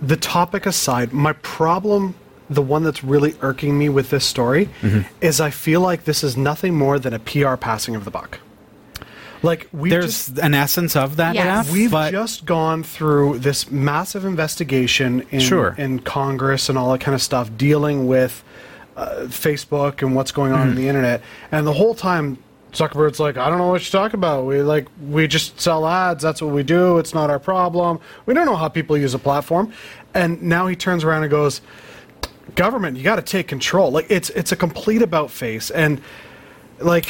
[0.00, 2.14] The topic aside, my problem,
[2.54, 5.00] the one that's really irking me with this story, Mm-hmm.
[5.20, 8.38] is I feel like this is nothing more than a PR passing of the buck.
[9.42, 11.34] Like we There's just an essence of that.
[11.34, 11.66] Yes.
[11.66, 15.74] Jeff, we've but just gone through this massive investigation in Sure.
[15.76, 18.44] in Congress and all that kind of stuff, dealing with
[18.96, 20.68] uh, Facebook and what's going on Mm-hmm.
[20.70, 22.38] on the internet, and the whole time.
[22.72, 24.46] Zuckerberg's like, I don't know what you're talking about.
[24.46, 26.22] We like, we just sell ads.
[26.22, 26.96] That's what we do.
[26.96, 28.00] It's not our problem.
[28.24, 29.74] We don't know how people use a platform.
[30.14, 31.60] And now he turns around and goes,
[32.54, 33.90] government, you got to take control.
[33.90, 36.00] Like it's it's a complete about face, and
[36.80, 37.06] like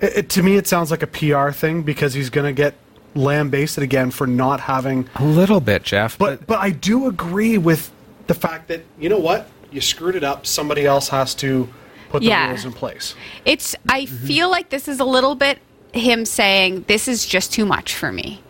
[0.00, 2.74] it, it- to me, it sounds like a PR thing because he's going to get
[3.14, 5.08] lambasted again for not having.
[5.16, 6.18] a little bit, Jeff.
[6.18, 7.90] But but I do agree with
[8.26, 10.46] the fact that you know what you screwed it up.
[10.46, 11.68] Somebody else has to
[12.10, 12.48] put the Yeah.
[12.48, 13.14] rules in place.
[13.44, 14.26] It's I Mm-hmm.
[14.26, 15.58] feel like this is a little bit
[15.92, 18.40] him saying this is just too much for me.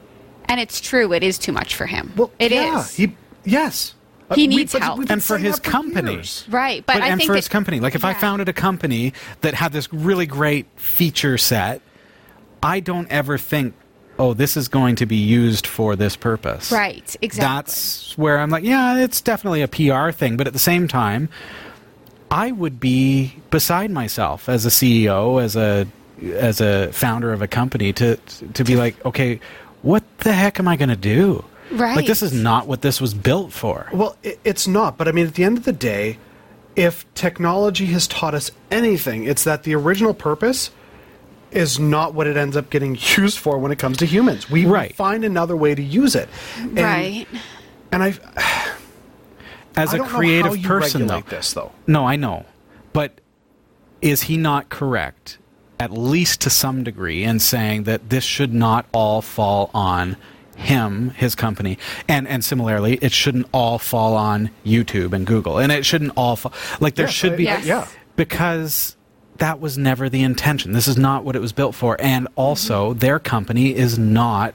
[0.47, 2.13] And it's true, it is too much for him.
[2.17, 2.99] Well, It is.
[2.99, 3.95] yeah, He yes.
[4.35, 4.99] He we- needs but help.
[4.99, 6.13] we've and for his that company.
[6.15, 6.45] years.
[6.51, 9.13] Right, but, I and think for that- his company, like if I founded a company
[9.43, 11.81] that had this really great feature set,
[12.63, 13.75] I don't ever think,
[14.19, 16.71] oh, this is going to be used for this purpose.
[16.71, 17.47] Right, exactly.
[17.57, 21.29] That's where I'm like, yeah, it's definitely a PR thing, but at the same time,
[22.31, 25.87] I would be beside myself as a CEO, as a
[26.35, 28.17] as a founder of a company to
[28.55, 29.41] to be like, okay,
[29.83, 31.45] what the heck am I going to do?
[31.73, 33.89] Like this is not what this was built for.
[33.93, 34.97] Well, it, it's not.
[34.99, 36.19] But I mean, at the end of the day,
[36.77, 40.71] if technology has taught us anything, it's that the original purpose
[41.51, 44.49] is not what it ends up getting used for when it comes to humans.
[44.51, 44.95] We Right.
[44.95, 46.29] find another way to use it.
[46.59, 47.27] And, right.
[47.91, 48.15] And I,
[49.77, 51.73] As I a don't creative know how person, though, this though.
[51.87, 52.47] No, I know.
[52.93, 53.21] But
[54.01, 55.39] is he not correct,
[55.79, 60.17] at least to some degree, in saying that this should not all fall on
[60.57, 65.73] him, his company, and and similarly, it shouldn't all fall on YouTube and Google, and
[65.73, 67.67] it shouldn't all fall like there Yes, should I- be, Yes.
[67.67, 67.87] yeah.
[68.17, 68.97] because
[69.39, 70.73] that was never the intention.
[70.73, 72.99] This is not what it was built for, and also mm-hmm.
[72.99, 74.55] their company is not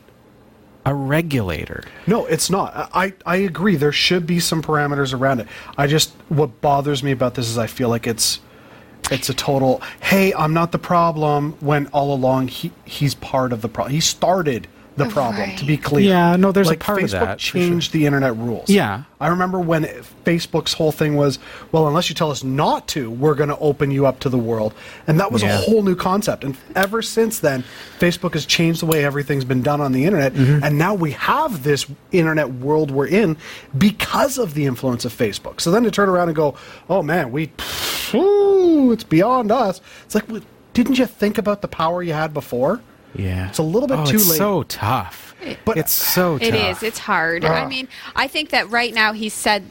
[0.85, 1.83] a regulator.
[2.05, 2.89] No, it's not.
[2.93, 3.75] I, I agree.
[3.75, 5.47] There should be some parameters around it.
[5.77, 8.39] I just what bothers me about this is I feel like it's
[9.11, 9.81] it's a total.
[10.01, 11.53] Hey, I'm not the problem.
[11.59, 13.93] When all along he he's part of the problem.
[13.93, 15.55] He started the problem.
[15.57, 16.09] To be clear.
[16.09, 17.61] Yeah, no, there's a like part of that, for sure.
[17.61, 18.69] changed the internet rules.
[18.69, 19.03] Yeah.
[19.19, 19.83] I remember when
[20.25, 21.39] Facebook's whole thing was,
[21.71, 24.37] well, unless you tell us not to, we're going to open you up to the
[24.37, 24.73] world,
[25.07, 25.57] and that was Yeah.
[25.57, 26.43] a whole new concept.
[26.43, 27.63] And ever since then,
[27.99, 30.63] Facebook has changed the way everything's been done on the internet, Mm-hmm.
[30.63, 33.37] and now we have this internet world we're in
[33.77, 35.61] because of the influence of Facebook.
[35.61, 36.55] So then to turn around and go,
[36.89, 37.51] oh man, we,
[38.13, 39.81] ooh, it's beyond us.
[40.05, 40.41] It's like, well,
[40.73, 42.81] didn't you think about the power you had before?
[43.17, 44.37] Yeah, It's a little bit oh, too it's late.
[44.37, 46.47] So tough, But- it's so tough.
[46.47, 46.83] It is.
[46.83, 47.45] It's hard.
[47.45, 49.63] I mean, I think that right now he said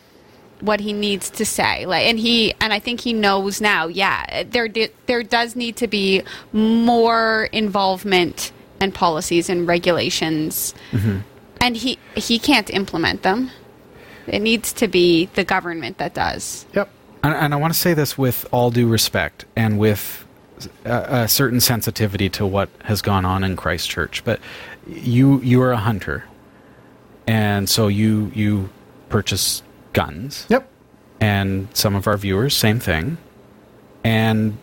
[0.61, 3.89] what he needs to say, like, and he and I think he knows now.
[3.89, 11.19] Yeah, there di- there does need to be more involvement and policies and regulations, mm-hmm.
[11.61, 13.51] and he he can't implement them.
[14.27, 16.67] It needs to be the government that does.
[16.75, 16.89] Yep.
[17.23, 20.26] and, and I want to say this with all due respect and with
[20.85, 24.25] a, a certain sensitivity to what has gone on in Christchurch.
[24.25, 24.41] But
[24.87, 26.25] you you are a hunter,
[27.27, 28.71] and so you you
[29.09, 30.47] purchase guns.
[30.49, 30.69] Yep.
[31.21, 33.17] And some of our viewers, same thing.
[34.05, 34.59] And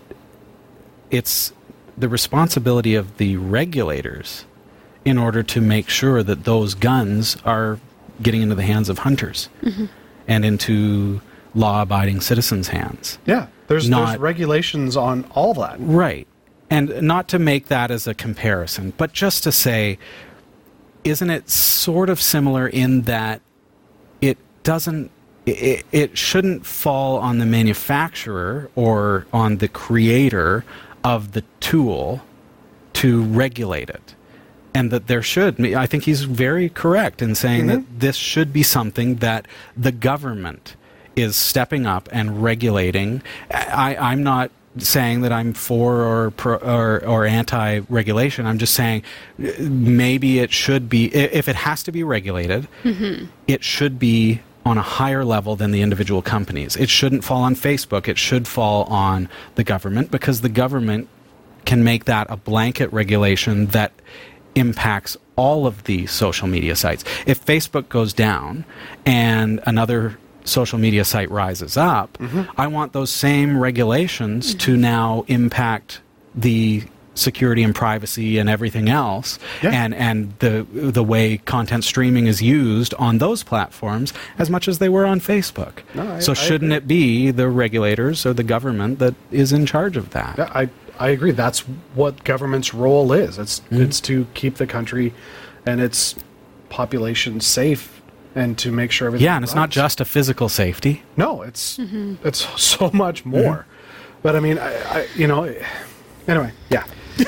[1.09, 1.51] it's
[1.97, 4.45] the responsibility of the regulators
[5.05, 7.79] in order to make sure that those guns are
[8.21, 9.85] getting into the hands of hunters mm-hmm.
[10.27, 11.21] and into
[11.55, 13.17] law abiding citizens' hands.
[13.25, 13.47] Yeah.
[13.67, 15.77] There's, there's regulations on all that.
[15.79, 16.27] Right.
[16.69, 19.99] And not to make that as a comparison, but just to say,
[21.03, 23.41] isn't it sort of similar in that
[24.21, 25.11] it doesn't,
[25.45, 30.65] it, it shouldn't fall on the manufacturer or on the creator
[31.03, 32.21] of the tool
[32.93, 34.15] to regulate it?
[34.73, 37.69] And that there should, I think he's very correct in saying mm-hmm.
[37.69, 39.47] that this should be something that
[39.77, 40.75] the government
[41.15, 43.21] is stepping up and regulating.
[43.51, 48.45] I, I'm not saying that I'm for or pro, or, or anti-regulation.
[48.45, 49.03] I'm just saying
[49.37, 53.25] maybe it should be if it has to be regulated, mm-hmm.
[53.47, 56.75] it should be on a higher level than the individual companies.
[56.75, 58.07] It shouldn't fall on Facebook.
[58.07, 61.07] It should fall on the government because the government
[61.65, 63.91] can make that a blanket regulation that
[64.55, 67.03] impacts all of the social media sites.
[67.25, 68.65] If Facebook goes down
[69.05, 72.17] and another social media site rises up,
[72.57, 76.01] I want those same regulations to now impact
[76.35, 76.83] the
[77.15, 79.69] security and privacy and everything else Yeah.
[79.69, 84.79] and and the the way content streaming is used on those platforms as much as
[84.79, 85.83] they were on Facebook.
[85.93, 89.95] No, I- so shouldn't it be the regulators or the government that is in charge
[89.95, 90.35] of that?
[90.39, 91.31] Yeah, I I agree.
[91.31, 91.59] That's
[91.93, 93.37] what government's role is.
[93.37, 93.81] It's Mm-hmm.
[93.83, 95.13] it's to keep the country
[95.67, 96.15] and its
[96.69, 98.01] population safe
[98.35, 99.25] and to make sure everything.
[99.25, 101.03] Yeah, and it's not just a physical safety.
[101.17, 101.41] no.
[101.43, 103.65] It's it's so much more.
[104.21, 105.53] But I mean, I, I you know,
[106.27, 106.85] anyway, yeah.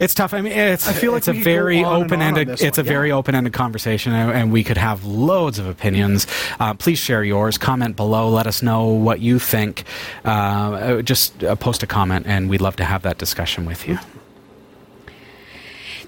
[0.00, 0.34] It's tough.
[0.34, 2.00] I mean, it's I feel like it's a we could go very on and on
[2.00, 2.48] on open-ended.
[2.48, 6.26] this It's one, a very open-ended conversation, and, and we could have loads of opinions.
[6.58, 7.58] Uh, please share yours.
[7.58, 8.28] Comment below.
[8.28, 9.84] Let us know what you think.
[10.24, 13.86] Uh, uh, just uh, post a comment, and we'd love to have that discussion with
[13.86, 13.98] you.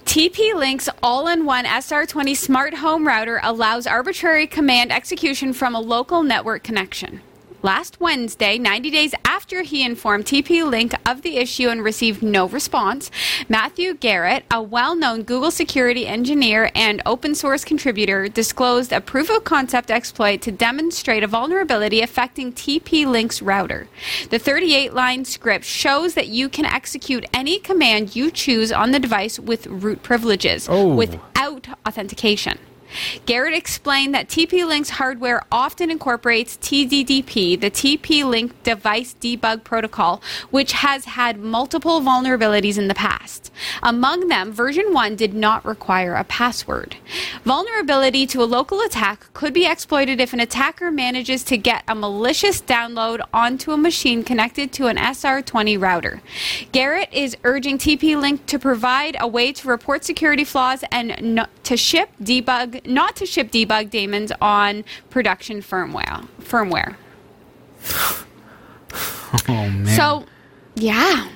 [0.05, 5.81] TP Link's all in one SR20 smart home router allows arbitrary command execution from a
[5.81, 7.21] local network connection.
[7.63, 12.49] Last Wednesday, 90 days after he informed TP Link of the issue and received no
[12.49, 13.11] response,
[13.51, 19.29] Matthew Garrett, a well known Google security engineer and open source contributor, disclosed a proof
[19.29, 23.89] of concept exploit to demonstrate a vulnerability affecting TP Link's router.
[24.31, 28.99] The 38 line script shows that you can execute any command you choose on the
[28.99, 30.95] device with root privileges Oh.
[30.95, 32.59] without authentication.
[33.27, 40.23] Garrett explained that TP Link's hardware often incorporates TDDP, the TP Link Device Debug Protocol,
[40.51, 43.53] which has had multiple vulnerabilities in the past.
[43.83, 46.97] Among them, version 1 did not require a password.
[47.45, 51.95] Vulnerability to a local attack could be exploited if an attacker manages to get a
[51.95, 56.23] malicious download onto a machine connected to an SR20 router.
[56.73, 61.47] Garrett is urging TP Link to provide a way to report security flaws and no,
[61.65, 66.27] to ship debug not to ship debug daemons on production firmware.
[66.41, 66.97] Firmware.
[69.49, 69.87] Oh man!
[69.87, 70.27] So,
[70.75, 71.29] yeah,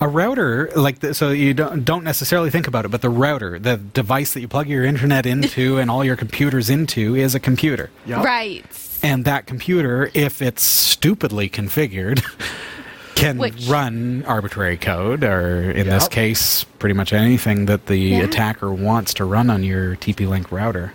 [0.00, 3.58] a router like the, so you don't don't necessarily think about it, but the router,
[3.58, 7.40] the device that you plug your internet into and all your computers into, is a
[7.40, 7.90] computer.
[8.04, 8.22] Yeah.
[8.22, 8.64] right.
[9.02, 12.22] And that computer, if it's stupidly configured,
[13.14, 18.18] can Which- run arbitrary code, or in this case, pretty much anything that the Yeah.
[18.24, 20.92] attacker wants to run on your TP Link router.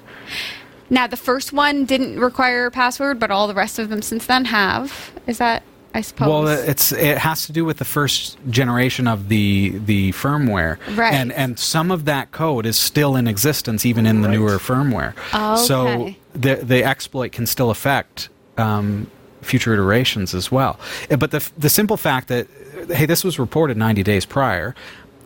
[0.89, 4.25] Now, the first one didn't require a password, but all the rest of them since
[4.25, 5.11] then have.
[5.27, 5.61] Is that,
[5.93, 6.27] I suppose?
[6.27, 11.13] Well, it's it has to do with the first generation of the the firmware, Right.
[11.13, 14.37] And and some of that code is still in existence even in the Right.
[14.37, 15.13] newer firmware.
[15.57, 19.07] So the the exploit can still affect um,
[19.41, 20.79] future iterations as well.
[21.09, 22.47] Uh, But the the simple fact that
[22.89, 24.75] uh, hey, this was reported 90 days prior,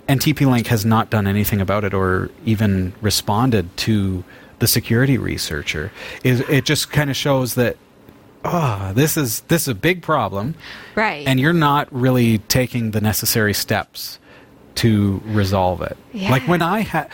[0.07, 4.23] and TP-Link has not done anything about it or even responded to
[4.59, 5.91] the security researcher
[6.23, 7.75] is it just kind of shows that
[8.45, 10.55] oh, this is this is a big problem
[10.95, 11.27] right.
[11.27, 14.19] and you're not really taking the necessary steps
[14.75, 15.97] to resolve it.
[16.13, 16.31] Yeah.
[16.31, 17.09] Like when I had,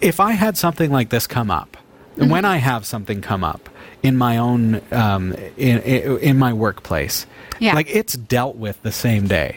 [0.00, 1.76] if I had something like this come up,
[2.16, 2.30] and Mm-hmm.
[2.30, 3.68] when I have something come up
[4.04, 7.26] in my own, um, in, in in my workplace,
[7.58, 7.74] Yeah.
[7.74, 9.56] like it's dealt with the same day,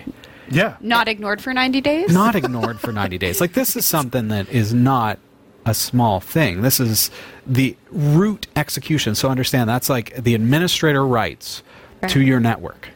[0.50, 0.78] Yeah.
[0.80, 2.12] not ignored for 90 days?
[2.14, 3.42] not ignored for 90 days.
[3.42, 5.20] Like this is something that is not
[5.66, 6.62] a small thing.
[6.62, 7.12] This is
[7.46, 9.16] the root execution.
[9.16, 11.62] So understand that's like the administrator rights
[12.08, 12.88] to your network.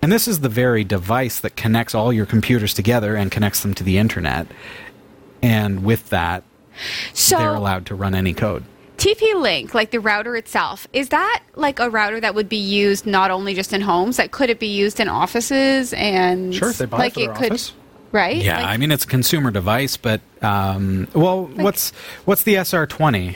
[0.00, 3.74] And this is the very device that connects all your computers together and connects them
[3.74, 4.46] to the internet.
[5.42, 6.44] And with that,
[7.12, 8.62] so, they're allowed to run any code.
[9.02, 13.04] TP Link, like the router itself, is that like a router that would be used
[13.04, 14.16] not only just in homes?
[14.18, 17.34] Like, could it be used in offices and Sure, they buy like it for their
[17.34, 17.72] could, office.
[18.12, 18.36] right?
[18.36, 21.90] Yeah, Like- I mean it's a consumer device, but um, well, what's
[22.26, 23.34] what's the SR20?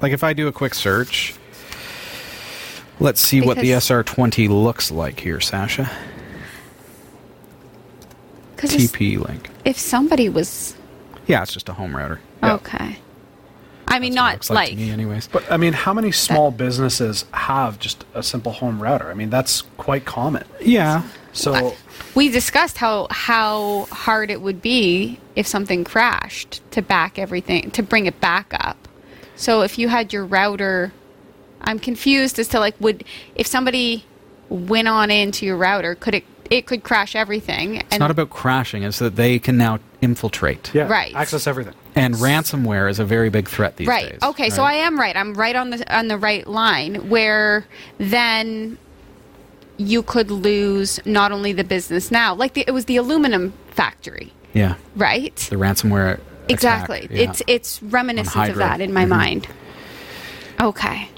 [0.00, 1.34] Like if I do a quick search,
[2.98, 5.88] let's see what the SR20 looks like here, Sasha.
[8.56, 9.48] 'cause it's- TP link.
[9.64, 10.74] if somebody was
[11.28, 12.18] Yeah, it's just a home router.
[12.42, 12.54] Yeah.
[12.54, 12.98] okay,
[13.88, 15.28] I mean, That's what it not looks like, to me, anyways.
[15.28, 19.10] But I mean, how many small businesses have just a simple home router?
[19.10, 20.44] I mean, that's quite common.
[20.60, 21.74] Yeah, So
[22.14, 27.82] we discussed how how hard it would be if something crashed to back everything to
[27.82, 28.76] bring it back up.
[29.36, 30.92] So if you had your router,
[31.60, 33.04] I'm confused as to like would
[33.34, 34.04] if somebody
[34.48, 37.76] went on into your router, could it it could crash everything?
[37.76, 40.70] it's not about crashing; it's that they can now infiltrate.
[40.74, 41.14] yeah, Right.
[41.14, 41.74] access everything.
[41.94, 43.88] And ransomware is a very big threat these days.
[43.88, 44.10] right.
[44.12, 44.22] days.
[44.22, 45.14] Okay, so I am right.
[45.16, 47.66] I'm right on the on the right line where
[47.98, 48.78] then
[49.76, 54.32] you could lose not only the business now, like the, it was the aluminum factory,
[54.54, 54.74] Yeah.
[54.96, 55.34] right?
[55.50, 56.14] The ransomware.
[56.14, 57.08] attack, exactly.
[57.10, 57.30] yeah.
[57.30, 59.08] It's it's reminiscent of that in my Mhm.
[59.08, 59.48] mind.
[60.60, 61.08] Okay.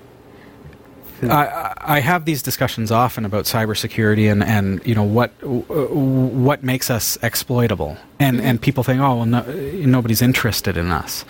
[1.31, 6.91] I, I have these discussions often about cybersecurity and, and you know what what makes
[6.91, 9.43] us exploitable, and and people think, oh, well, no,
[9.87, 11.25] nobody's interested in us,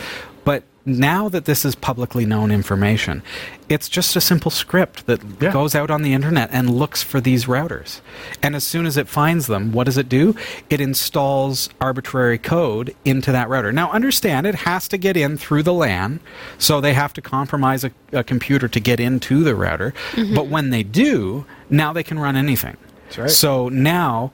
[0.86, 3.22] now that this is publicly known information,
[3.68, 5.50] it's just a simple script that Yeah.
[5.50, 8.00] goes out on the internet and looks for these routers,
[8.42, 10.36] and as soon as it finds them, what does it do?
[10.68, 13.72] It installs arbitrary code into that router.
[13.72, 16.20] Now, understand it has to get in through the LAN,
[16.58, 19.94] so they have to compromise a, a computer to get into the router.
[20.12, 20.34] Mm-hmm.
[20.34, 22.76] But when they do, now they can run anything.
[23.06, 23.30] That's right.
[23.30, 24.32] So now,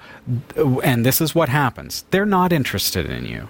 [0.82, 3.48] and this is what happens: they're not interested in you.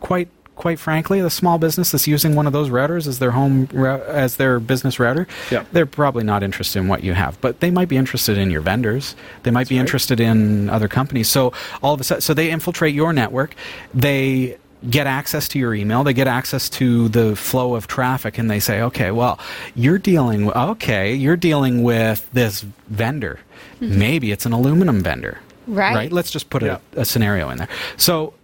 [0.00, 3.68] Quite, quite frankly, the small business that's using one of those routers as their home
[3.74, 5.64] as their business router, Yeah.
[5.72, 7.40] they're probably not interested in what you have.
[7.40, 9.14] But they might be interested in your vendors.
[9.44, 11.28] They might be interested in other companies.
[11.28, 13.54] So all of a sudden, so they infiltrate your network.
[13.94, 14.56] They
[14.90, 16.02] get access to your email.
[16.04, 19.38] They get access to the flow of traffic, and they say, okay, well,
[19.76, 20.46] you're dealing.
[20.46, 23.38] With, Okay, you're dealing with this vendor.
[23.80, 23.98] Mm-hmm.
[23.98, 25.38] Maybe it's an aluminum vendor.
[25.68, 25.94] Right.
[25.94, 26.12] Right.
[26.12, 26.78] Let's just put Yeah.
[26.96, 27.68] a, a scenario in there.
[27.96, 28.34] So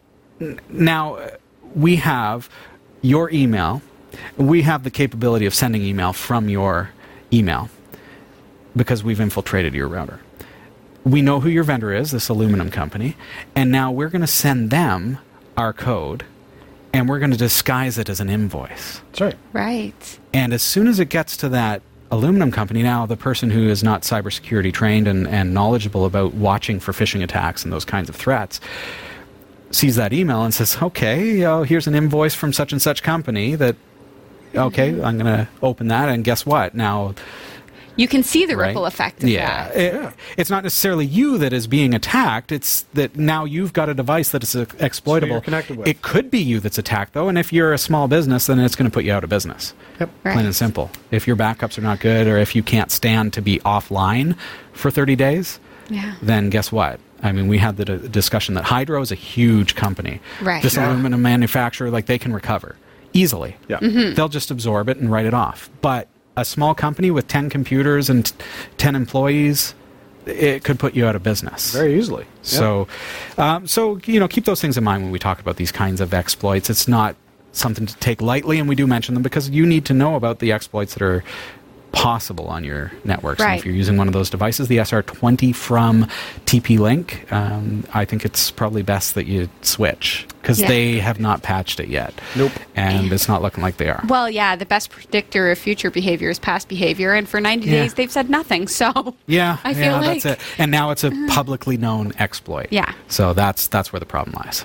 [0.40, 1.18] n- now
[1.74, 2.48] we have
[3.02, 3.82] your email.
[4.36, 6.90] We have the capability of sending email from your
[7.32, 7.70] email
[8.76, 10.20] because we've infiltrated your router.
[11.04, 13.16] We know who your vendor is, this aluminum company,
[13.54, 15.18] and now we're going to send them
[15.56, 16.24] our code
[16.92, 19.00] and we're going to disguise it as an invoice.
[19.12, 19.36] That's right.
[19.52, 20.18] Right.
[20.32, 23.82] And as soon as it gets to that aluminum company, now the person who is
[23.84, 28.16] not cybersecurity trained and, and knowledgeable about watching for phishing attacks and those kinds of
[28.16, 28.60] threats
[29.70, 33.54] sees that email and says, okay, uh, here's an invoice from such and such company
[33.54, 33.76] that,
[34.54, 36.74] okay, I'm going to open that, and guess what?
[36.74, 37.14] Now,
[37.96, 38.68] You can see the right?
[38.68, 39.68] ripple effect of yeah.
[39.68, 39.76] that.
[39.76, 42.50] It- It's not necessarily you that is being attacked.
[42.52, 45.32] It's that now you've got a device that is uh, exploitable.
[45.34, 45.86] you're connected with.
[45.88, 48.76] It could be you that's attacked, though, and if you're a small business, then it's
[48.76, 49.74] going to put you out of business.
[50.00, 50.10] Yep.
[50.24, 50.32] Right.
[50.32, 50.90] Plain and simple.
[51.10, 54.36] If your backups are not good, or if you can't stand to be offline
[54.72, 55.58] for 30 days,
[55.90, 56.14] Yeah.
[56.22, 57.00] then guess what?
[57.22, 60.20] I mean, we had the d- discussion that Hydro is a huge company.
[60.40, 60.62] Right.
[60.62, 60.88] This Yeah.
[60.90, 62.76] aluminum manufacturer, like they can recover
[63.12, 63.56] easily.
[63.68, 63.78] Yeah.
[63.78, 64.14] Mm-hmm.
[64.14, 65.68] They'll just absorb it and write it off.
[65.80, 68.32] But a small company with 10 computers and t-
[68.76, 69.74] 10 employees,
[70.26, 71.72] it could put you out of business.
[71.72, 72.26] Very easily.
[72.42, 72.86] So,
[73.38, 76.00] um, so you know, keep those things in mind when we talk about these kinds
[76.00, 76.70] of exploits.
[76.70, 77.16] It's not
[77.52, 80.38] something to take lightly, and we do mention them because you need to know about
[80.38, 81.24] the exploits that are
[81.92, 83.40] possible on your networks.
[83.40, 83.58] And Right.
[83.58, 86.06] if you're using one of those devices, the SR20 from
[86.46, 90.68] TP-Link, um, I think it's probably best that you switch because Yeah.
[90.68, 92.12] they have not patched it yet.
[92.36, 92.52] Nope.
[92.76, 94.02] And it's not looking like they are.
[94.06, 97.82] Well, yeah, the best predictor of future behavior is past behavior, and for 90 Yeah.
[97.82, 98.68] days they've said nothing.
[98.68, 100.40] So Yeah, I feel yeah, like- that's it.
[100.58, 102.68] And now it's a publicly known exploit.
[102.70, 102.92] Yeah.
[103.08, 104.64] So that's that's where the problem lies.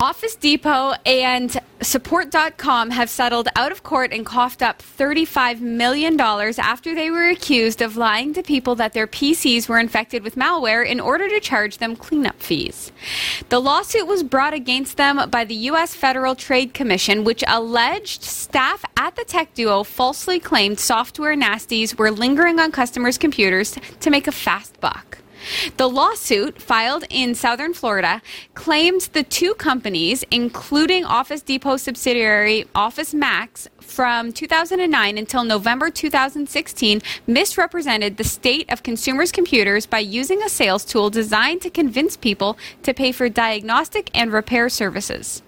[0.00, 6.94] Office Depot and Support.com have settled out of court and coughed up $35 million after
[6.94, 10.98] they were accused of lying to people that their PCs were infected with malware in
[10.98, 12.90] order to charge them cleanup fees.
[13.50, 15.94] The lawsuit was brought against them by the U.S.
[15.94, 22.10] Federal Trade Commission, which alleged staff at the tech duo falsely claimed software nasties were
[22.10, 25.18] lingering on customers' computers to make a fast buck.
[25.76, 28.22] The lawsuit, filed in southern Florida,
[28.54, 37.02] claims the two companies, including Office Depot subsidiary Office Max, from 2009 until November 2016,
[37.26, 42.58] misrepresented the state of consumers' computers by using a sales tool designed to convince people
[42.82, 45.42] to pay for diagnostic and repair services.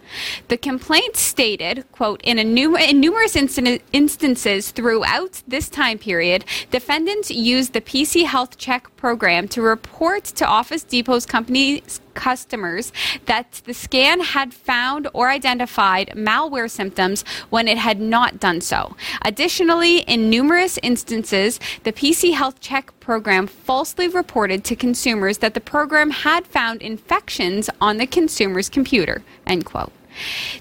[0.48, 6.44] The complaint stated, quote, in, a num- in numerous instan- instances throughout this time period,
[6.70, 12.92] defendants used the PC Health Check program to report to Office Depot's company's customers
[13.26, 18.96] that the scan had found or identified malware symptoms when it had not done so.
[19.22, 25.60] Additionally, in numerous instances, the PC Health Check program falsely reported to consumers that the
[25.60, 29.22] program had found infections on the consumer's computer.
[29.46, 29.92] End quote.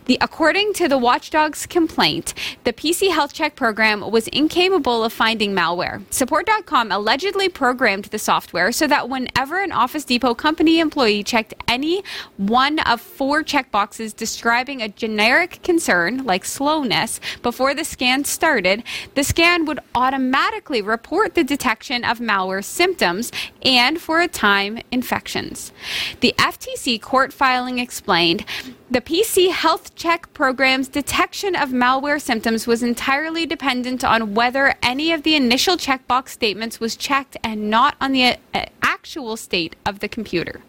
[0.06, 2.34] The, according to the Watchdog's complaint,
[2.64, 6.02] the PC Health Check program was incapable of finding malware.
[6.14, 12.04] Support.com allegedly programmed the software so that whenever an Office Depot company employee checked any
[12.38, 18.84] one of four checkboxes describing a generic concern, like slowness, before the scan started,
[19.16, 23.32] the scan would automatically report the detection of malware symptoms
[23.64, 25.72] and, for a time, infections.
[26.20, 28.46] The FTC court filing explained
[28.92, 35.12] The PC Health Check program's detection of malware symptoms was entirely dependent on whether any
[35.12, 40.02] of the initial checkbox statements was checked and not on the uh, actual state of
[40.02, 40.62] the computer.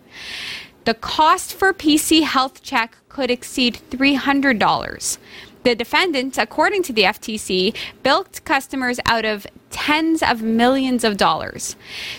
[0.87, 5.19] The cost for PC Health Check could exceed $300.
[5.67, 11.75] The defendants, according to the FTC, bilked customers out of tens of millions of dollars.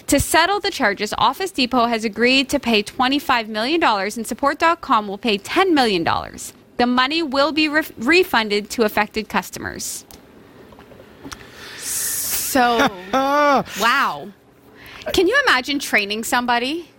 [0.07, 5.17] To settle the charges, Office Depot has agreed to pay $25 million and Support.com will
[5.17, 6.03] pay $10 million.
[6.75, 10.03] The money will be re- refunded to affected customers.
[11.77, 14.27] So, wow.
[15.13, 16.89] Can you imagine training somebody?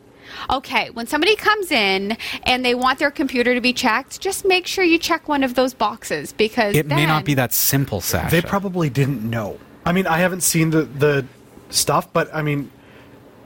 [0.51, 4.67] Okay, when somebody comes in and they want their computer to be checked, just make
[4.67, 8.31] sure you check one of those boxes because It may not be that simple, Sasha.
[8.31, 9.59] They probably didn't know.
[9.85, 11.27] I mean, I haven't seen the the
[11.71, 12.71] stuff, but I mean,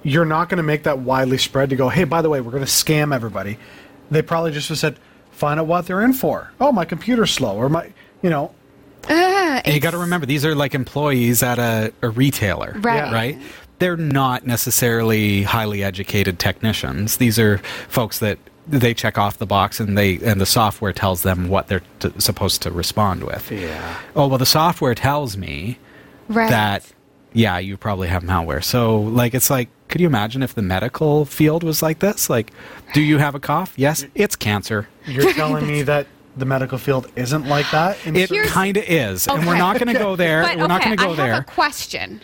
[0.03, 1.89] you're not going to make that widely spread to go.
[1.89, 3.59] Hey, by the way, we're going to scam everybody.
[4.11, 4.99] They probably just said,
[5.31, 6.51] find out what they're in for.
[6.61, 8.53] Oh, my computer's slow, or my, you know,
[9.09, 13.13] And you got to remember, these are like employees at a, a retailer, Right.
[13.13, 13.39] Right?
[13.83, 17.17] They're not necessarily highly educated technicians.
[17.17, 17.59] These are
[17.89, 21.67] folks that they check off the box and they and the software tells them what
[21.67, 23.51] they're t- supposed to respond with.
[23.51, 23.99] Yeah.
[24.15, 25.79] Oh well, the software tells me
[26.29, 26.49] Right.
[26.49, 26.87] that
[27.33, 28.63] yeah, you probably have malware.
[28.63, 32.31] So like, it's like, could you imagine if the medical field was like this?
[32.31, 32.53] Like,
[32.95, 33.73] do you have a cough?
[33.77, 34.87] Yes, it's cancer.
[35.07, 36.07] you're telling me that
[36.37, 37.97] the medical field isn't like that.
[38.07, 40.43] In It kind of is, and we're not going to go there.
[40.45, 41.35] But we're not going to go I there.
[41.35, 42.21] have a question,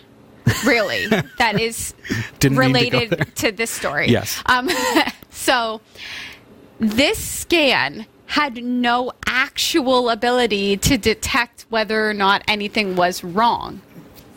[0.65, 1.07] really,
[1.39, 1.95] that is
[2.39, 4.09] Didn't to related to, this story.
[4.09, 4.43] Yes.
[4.47, 4.69] Um,
[5.31, 5.81] so
[6.79, 13.81] this scan had no actual ability to detect whether or not anything was wrong.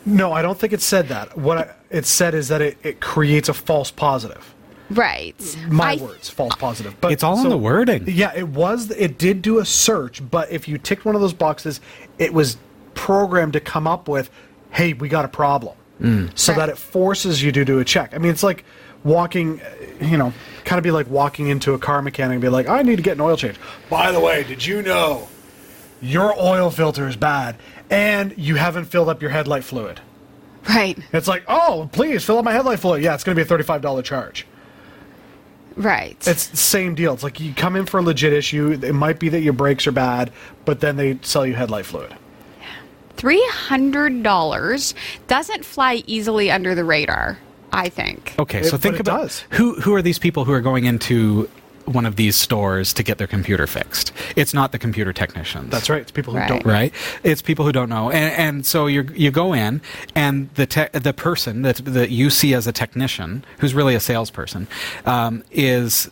[0.06, 1.36] no, I don't think it said that.
[1.36, 4.54] What I, it said is that it, it creates a false positive.
[4.90, 5.36] Right.
[5.68, 7.00] My I- words, false positive.
[7.00, 8.04] But It's all in the wording.
[8.06, 8.90] Yeah, it was.
[8.90, 11.80] It did do a search, but if you ticked one of those boxes,
[12.18, 12.56] it was
[12.94, 14.28] programmed to come up with,
[14.70, 16.58] "Hey, we got a problem," so Right.
[16.58, 18.12] that it forces you to do a check.
[18.14, 18.64] I mean, it's like
[19.04, 20.32] walking, uh, you know,
[20.64, 23.02] kind of be like walking into a car mechanic and be like, "I need to
[23.02, 23.56] get an oil change."
[23.88, 25.28] By the way, did you know
[26.00, 27.56] your oil filter is bad
[27.90, 30.00] and you haven't filled up your headlight fluid?
[30.68, 30.98] Right.
[31.12, 33.48] It's like, "Oh, please fill up my headlight fluid." Yeah, it's going to be a
[33.48, 34.46] thirty-five dollar charge.
[35.76, 36.16] Right.
[36.26, 37.14] It's the same deal.
[37.14, 38.78] It's like you come in for a legit issue.
[38.82, 40.30] It might be that your brakes are bad,
[40.64, 42.14] but then they sell you headlight fluid.
[43.16, 44.94] $300
[45.28, 47.38] doesn't fly easily under the radar,
[47.72, 48.34] I think.
[48.38, 49.44] Okay, It- so but think about does.
[49.50, 51.48] who who are these people who are going into
[51.84, 54.12] one of these stores to get their computer fixed?
[54.36, 55.70] It's not the computer technicians.
[55.70, 56.00] That's right.
[56.00, 56.48] It's people who Right.
[56.48, 56.64] don't.
[56.64, 56.92] Right,
[57.24, 59.80] it's people who don't know, and, and so you you go in,
[60.14, 64.00] and the te- the person that that you see as a technician, who's really a
[64.00, 64.68] salesperson,
[65.06, 66.10] um, is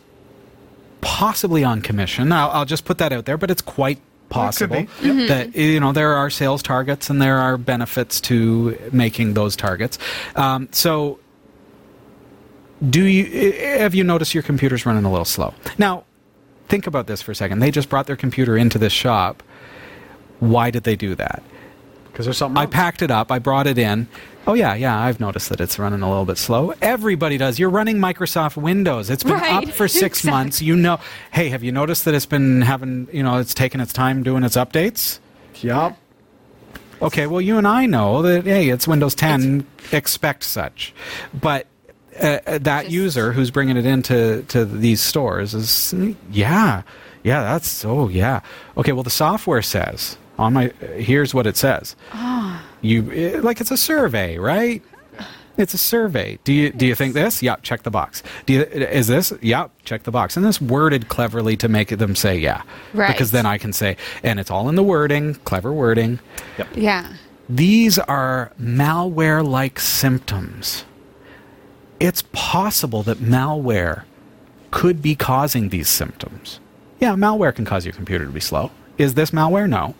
[1.01, 2.31] possibly on commission.
[2.31, 3.99] I'll, I'll just put that out there, but it's quite
[4.31, 5.27] possible be.
[5.27, 9.99] that you know there are sales targets and there are benefits to making those targets.
[10.35, 11.19] Um, so,
[12.89, 15.53] do you have you noticed your computer's running a little slow?
[15.77, 16.05] Now,
[16.67, 17.59] think about this for a second.
[17.59, 19.43] They just brought their computer into this shop.
[20.39, 21.43] Why did they do that?
[22.05, 22.57] Because there's something.
[22.57, 23.31] I packed it up.
[23.31, 24.07] I brought it in.
[24.47, 24.99] Oh yeah, yeah.
[24.99, 26.73] I've noticed that it's running a little bit slow.
[26.81, 27.59] Everybody does.
[27.59, 29.09] You're running Microsoft Windows.
[29.11, 29.67] It's been Right.
[29.67, 30.31] up for six Exactly.
[30.31, 30.61] months.
[30.61, 30.99] You know.
[31.31, 33.07] Hey, have you noticed that it's been having?
[33.13, 35.19] You know, it's taken its time doing its updates.
[35.61, 35.95] Yup.
[37.03, 39.65] Okay, well, you and I know that hey, it's Windows 10.
[39.91, 40.93] expect such,
[41.39, 41.67] but
[42.21, 45.93] uh, uh, that Just- user who's bringing it into to these stores is
[46.31, 46.81] yeah,
[47.23, 47.41] yeah.
[47.43, 48.41] That's oh yeah.
[48.77, 51.95] Okay, well, the software says on my here's what it says.
[52.81, 54.83] You eh, like it's a survey, right?
[55.57, 56.39] It's a survey.
[56.43, 57.43] Do you do you think this?
[57.43, 58.23] Yeah, check the box.
[58.45, 59.33] Do you is this?
[59.41, 60.37] Yeah, check the box.
[60.37, 62.63] And this worded cleverly to make them say yeah,
[62.93, 63.07] Right.
[63.11, 66.19] because then I can say, and it's all in the wording, clever wording.
[66.57, 66.67] Yep.
[66.75, 67.13] Yeah.
[67.49, 70.85] These are malware like symptoms.
[71.99, 74.03] It's possible that malware
[74.71, 76.59] could be causing these symptoms.
[76.99, 78.71] Yeah, malware can cause your computer to be slow.
[78.97, 79.67] Is this malware?
[79.69, 79.95] No.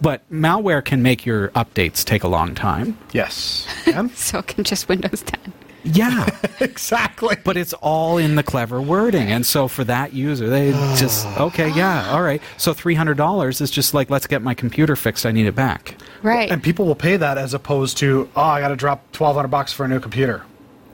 [0.00, 2.96] But malware can make your updates take a long time.
[3.12, 3.66] Yes.
[3.86, 5.52] And So can just Windows 10.
[5.82, 6.26] Yeah.
[6.60, 7.36] exactly.
[7.44, 9.32] but it's all in the clever wording.
[9.32, 12.40] And so for that user, they just, okay, yeah, all right.
[12.56, 15.24] So $300 is just like, let's get my computer fixed.
[15.26, 15.96] I need it back.
[16.22, 16.50] Right.
[16.50, 19.48] And people will pay that as opposed to, oh, I got to drop twelve hundred
[19.48, 20.42] bucks for a new computer.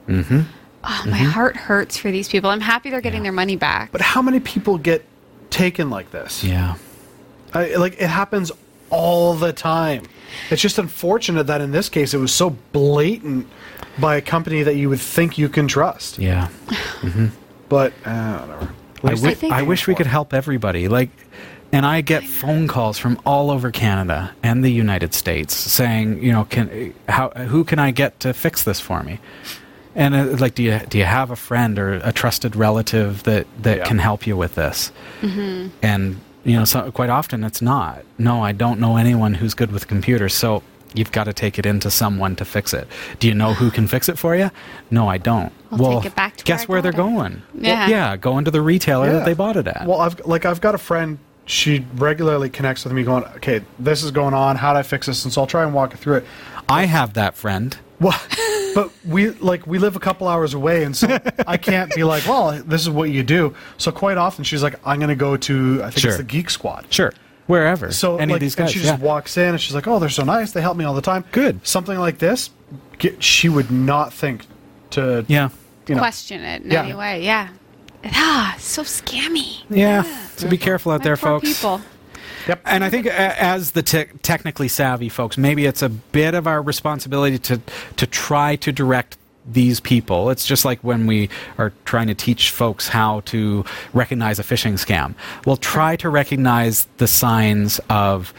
[0.07, 0.39] Mm hmm.
[0.83, 1.25] Oh, my Mm-hmm.
[1.31, 2.49] heart hurts for these people.
[2.49, 3.91] I'm happy they're getting their money back.
[3.91, 5.03] But how many people get
[5.49, 6.43] taken like this?
[6.45, 6.75] Yeah.
[7.53, 8.51] I, like it happens
[8.89, 10.03] all the time.
[10.49, 13.47] It's just unfortunate that in this case it was so blatant
[13.99, 16.19] by a company that you would think you can trust.
[16.19, 16.49] Yeah.
[17.69, 18.73] But uh, whatever.
[19.03, 20.87] I, least wi- I I wish we could help everybody.
[20.87, 21.09] Like,
[21.73, 26.31] and I get phone calls from all over Canada and the United States saying, you
[26.31, 29.19] know, can how who can I get to fix this for me?
[29.95, 33.47] And uh, like, do you do you have a friend or a trusted relative that
[33.63, 33.85] that Yeah.
[33.85, 34.93] can help you with this?
[35.21, 35.67] Mm-hmm.
[35.81, 38.03] And you know, so quite often it's not.
[38.17, 40.33] No, I don't know anyone who's good with computers.
[40.33, 40.63] So
[40.93, 42.87] you've got to take it into someone to fix it.
[43.19, 44.49] Do you know who can fix it for you?
[44.89, 45.51] No, I don't.
[45.71, 46.95] I'll well, take it back to guess where they're it.
[46.95, 47.41] going.
[47.53, 47.87] Yeah.
[47.87, 49.85] yeah, go into the retailer that they bought it at.
[49.85, 51.19] Well, I've like I've got a friend.
[51.45, 54.57] She regularly connects with me, going, "Okay, this is going on.
[54.57, 56.25] How do I fix this?" And so I'll try and walk her through it.
[56.67, 57.77] I have that friend.
[57.99, 58.19] Well,
[58.75, 61.17] but we like we live a couple hours away, and so
[61.47, 64.75] I can't be like, "Well, this is what you do." So quite often she's like,
[64.85, 66.11] "I'm going to go to I think Sure.
[66.11, 67.11] it's the Geek Squad." Sure,
[67.47, 67.91] wherever.
[67.91, 68.71] So any like, of these and guys.
[68.73, 68.91] she yeah.
[68.91, 70.51] just walks in and she's like, "Oh, they're so nice.
[70.51, 71.65] They help me all the time." Good.
[71.65, 72.51] Something like this,
[72.99, 74.45] get, she would not think
[74.91, 75.49] to yeah,
[75.87, 76.01] you know.
[76.01, 76.83] Question it in Yeah.
[76.83, 77.23] any way.
[77.23, 77.49] Yeah.
[78.05, 79.63] Ah, so scammy.
[79.71, 80.03] yeah.
[80.35, 81.49] So be careful out My there, poor folks.
[81.57, 81.81] People.
[82.47, 82.61] Yep.
[82.65, 86.61] And I think as the te- technically savvy folks, maybe it's a bit of our
[86.61, 87.61] responsibility to
[87.97, 89.17] to try to direct
[89.49, 90.29] these people.
[90.29, 94.73] It's just like when we are trying to teach folks how to recognize a phishing
[94.73, 95.15] scam.
[95.45, 98.33] We'll try to recognize the signs of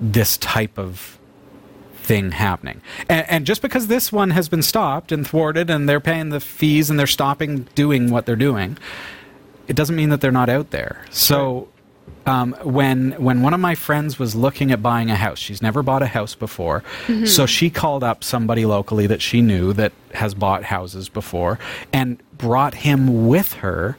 [0.00, 1.18] this type of
[2.02, 2.80] thing happening.
[3.08, 6.40] And, and just because this one has been stopped and thwarted and they're paying the
[6.40, 8.76] fees and they're stopping doing what they're doing,
[9.68, 11.04] it doesn't mean that they're not out there.
[11.10, 11.68] So
[12.26, 15.82] um, when when one of my friends was looking at buying a house, she's never
[15.82, 16.82] bought a house before,
[17.24, 21.58] so she called up somebody locally that she knew that has bought houses before
[21.92, 23.96] and brought him with her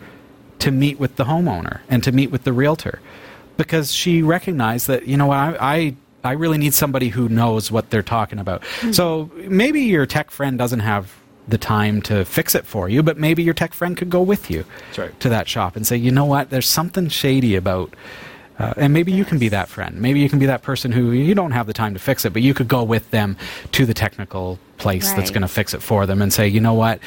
[0.59, 2.99] to meet with the homeowner and to meet with the realtor
[3.57, 5.57] because she recognized that you know what I.
[5.59, 8.61] I I really need somebody who knows what they're talking about.
[8.91, 11.11] So maybe your tech friend doesn't have
[11.47, 14.49] the time to fix it for you, but maybe your tech friend could go with
[14.49, 14.63] you
[14.97, 15.17] right.
[15.19, 17.93] to that shop and say, you know what, there's something shady about.
[18.59, 19.99] Uh, and maybe you can be that friend.
[19.99, 22.33] Maybe you can be that person who you don't have the time to fix it,
[22.33, 23.35] but you could go with them
[23.71, 26.75] to the technical place that's going to fix it for them and say, you know
[26.75, 26.99] what,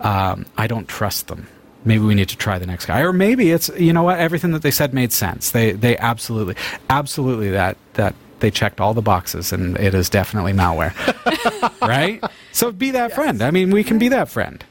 [0.00, 1.48] um, I don't trust them.
[1.84, 4.52] Maybe we need to try the next guy, or maybe it's you know what, everything
[4.52, 5.50] that they said made sense.
[5.50, 6.56] They they absolutely,
[6.88, 10.92] absolutely that that they checked all the boxes, and it is definitely malware,
[11.80, 12.22] right?
[12.52, 13.42] So be that friend.
[13.42, 14.64] I mean, we can be that friend.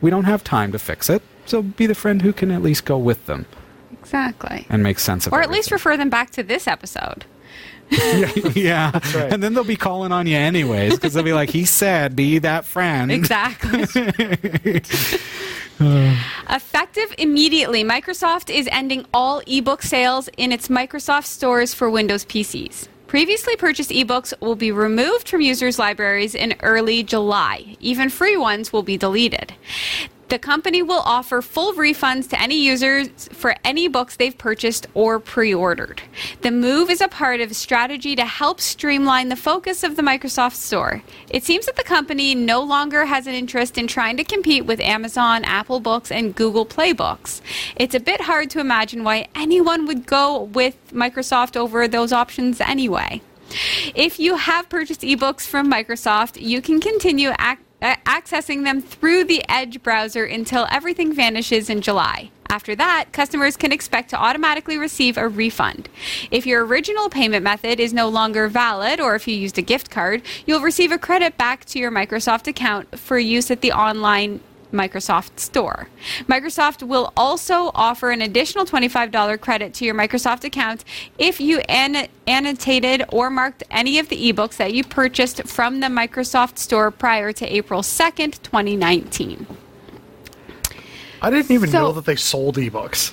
[0.00, 2.84] We don't have time to fix it, so be the friend who can at least
[2.84, 3.46] go with them
[3.92, 4.66] Exactly.
[4.70, 5.36] and make sense of it.
[5.36, 7.24] Or at least refer them back to this episode.
[8.54, 8.92] yeah.
[9.14, 9.32] right.
[9.32, 12.38] And then they'll be calling on you anyways because they'll be like, he said, be
[12.38, 13.10] that friend.
[13.10, 13.82] Exactly.
[16.48, 22.86] Effective immediately, Microsoft is ending all ebook sales in its Microsoft stores for Windows PCs.
[23.10, 27.76] Previously purchased ebooks will be removed from users' libraries in early July.
[27.80, 29.52] Even free ones will be deleted.
[30.30, 35.18] The company will offer full refunds to any users for any books they've purchased or
[35.18, 36.02] pre ordered.
[36.42, 40.02] The move is a part of a strategy to help streamline the focus of the
[40.02, 41.02] Microsoft Store.
[41.30, 44.78] It seems that the company no longer has an interest in trying to compete with
[44.78, 47.42] Amazon, Apple Books, and Google Play Books.
[47.74, 52.60] It's a bit hard to imagine why anyone would go with Microsoft over those options
[52.60, 53.20] anyway.
[53.96, 57.32] If you have purchased ebooks from Microsoft, you can continue
[57.82, 62.30] Uh, accessing them through the Edge browser until everything vanishes in July.
[62.50, 65.88] After that, customers can expect to automatically receive a refund.
[66.32, 69.88] If your original payment method is no longer valid, or if you used a gift
[69.88, 74.40] card, you'll receive a credit back to your Microsoft account for use at the online
[74.72, 75.88] Microsoft Store.
[76.28, 80.84] Microsoft will also offer an additional $25 credit to your Microsoft account
[81.18, 85.88] if you an- annotated or marked any of the ebooks that you purchased from the
[85.88, 89.46] Microsoft Store prior to April 2nd, 2019.
[91.22, 93.12] I didn't even So- know that they sold ebooks.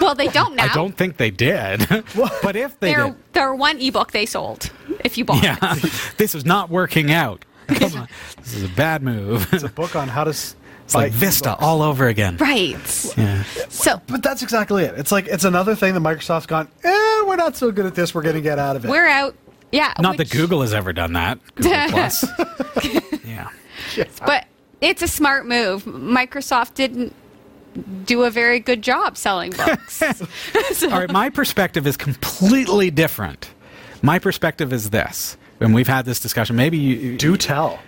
[0.00, 0.64] Well, they don't now.
[0.64, 1.86] I don't think they did.
[2.42, 3.16] but if they They're, did.
[3.32, 4.70] they're one ebook they sold
[5.04, 5.44] if you bought it.
[5.44, 5.74] Yeah.
[6.16, 7.44] this is not working out.
[7.74, 8.08] Come on.
[8.38, 9.52] This is a bad move.
[9.52, 10.30] It's a book on how to.
[10.30, 11.62] s- It's like Vista ebooks.
[11.62, 12.36] all over again.
[12.36, 12.76] Right.
[13.16, 13.42] Yeah.
[13.70, 14.94] So But that's exactly it.
[14.98, 16.68] It's like it's another thing that Microsoft's gone.
[16.84, 18.14] Eh, we're not so good at this.
[18.14, 18.90] We're going to get out of it.
[18.90, 19.34] we're out.
[19.72, 19.94] Yeah.
[19.98, 21.38] Not which- that Google has ever done that.
[21.54, 22.26] Google Plus.
[23.24, 23.48] yeah.
[24.26, 24.44] But
[24.82, 25.84] it's a smart move.
[25.86, 27.14] Microsoft didn't
[28.04, 30.02] do a very good job selling books.
[30.82, 33.48] All right, my perspective is completely different.
[34.02, 36.56] My perspective is this, and we've had this discussion.
[36.56, 37.78] Maybe you Do tell.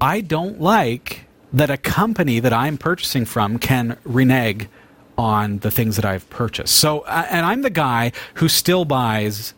[0.00, 4.68] I don't like that a company that I'm purchasing from can renege
[5.16, 6.74] on the things that I've purchased.
[6.74, 9.54] So, uh, and I'm the guy who still buys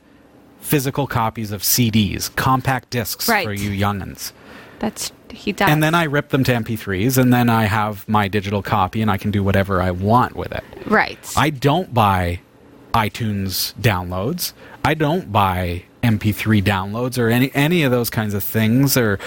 [0.61, 3.45] physical copies of CDs, compact discs Right.
[3.45, 4.33] for you youngins.
[4.79, 5.69] That's he does.
[5.69, 9.11] And then I rip them to MP3s, and then I have my digital copy, and
[9.11, 10.65] I can do whatever I want with it.
[10.87, 11.19] right.
[11.37, 12.41] I don't buy
[12.95, 14.53] iTunes downloads.
[14.85, 18.97] I don't buy MP3 downloads or any any of those kinds of things.
[18.97, 19.19] Or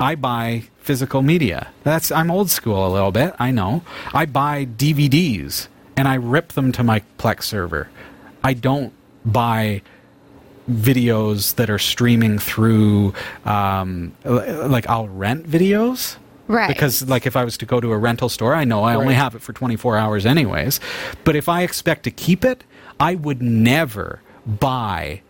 [0.00, 1.68] I buy physical media.
[1.84, 3.34] That's I'm old school a little bit.
[3.38, 3.82] I know.
[4.14, 7.88] I buy DVDs and I rip them to my Plex server.
[8.42, 8.92] I don't
[9.24, 9.82] buy
[10.70, 16.68] videos that are streaming through um, like I'll rent videos Right.
[16.68, 19.14] because like if I was to go to a rental store, I know I only
[19.14, 20.80] have it for 24 hours anyways.
[21.24, 22.64] But if I expect to keep it,
[22.98, 25.20] I would never buy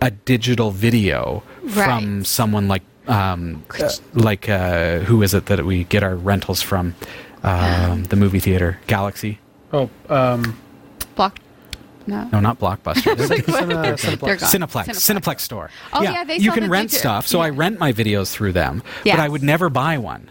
[0.00, 5.84] a digital video from someone like um, uh, like uh, who is it that we
[5.84, 6.94] get our rentals from?
[7.42, 9.38] Um, the movie theater, Galaxy.
[9.72, 10.58] Oh, um,
[11.14, 11.38] Block.
[12.06, 12.28] No.
[12.32, 13.14] No, not Blockbuster.
[13.16, 13.98] Cine- Cineplex.
[13.98, 14.86] Cineplex, Cineplex.
[14.96, 15.70] Cineplex store.
[15.92, 18.82] Oh, yeah, they you can rent digi- stuff, so I rent my videos through them.
[19.04, 20.30] But I would never buy one.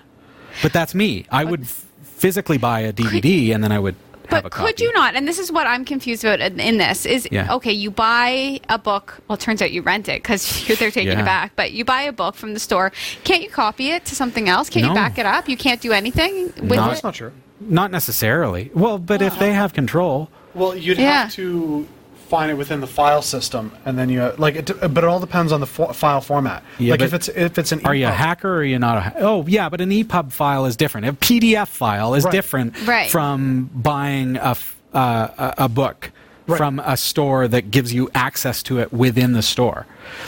[0.64, 1.26] But that's me.
[1.32, 4.66] I would f- physically buy a DVD, and then I would have a But copy.
[4.66, 5.16] could you not?
[5.16, 7.54] And this is what I'm confused about in, in this is Yeah.
[7.56, 7.72] okay.
[7.72, 9.20] You buy a book.
[9.28, 11.22] Well, it turns out you rent it because they're taking Yeah.
[11.22, 11.54] it back.
[11.56, 12.92] But you buy a book from the store.
[13.24, 14.70] Can't you copy it to something else?
[14.70, 14.90] Can't No.
[14.90, 15.48] you back it up?
[15.50, 16.86] You can't do anything with No.
[16.86, 16.88] it.
[16.90, 17.32] That's not true.
[17.60, 18.70] Not necessarily.
[18.74, 21.24] Well, but if they have control, Well, you'd Yeah.
[21.24, 21.88] have to
[22.28, 24.66] find it within the file system, and then you like it.
[24.80, 26.64] But it all depends on the fo- file format.
[26.78, 28.98] Yeah, like if it's if it's an are you a hacker or are you not
[28.98, 29.02] a?
[29.02, 31.08] ha- Oh, yeah, but an EPUB file is different.
[31.08, 32.32] A PDF file is Right.
[32.32, 33.10] different Right.
[33.10, 36.12] from buying a f- uh, a, a book
[36.48, 36.58] Right.
[36.58, 39.86] from a store that gives you access to it within the store.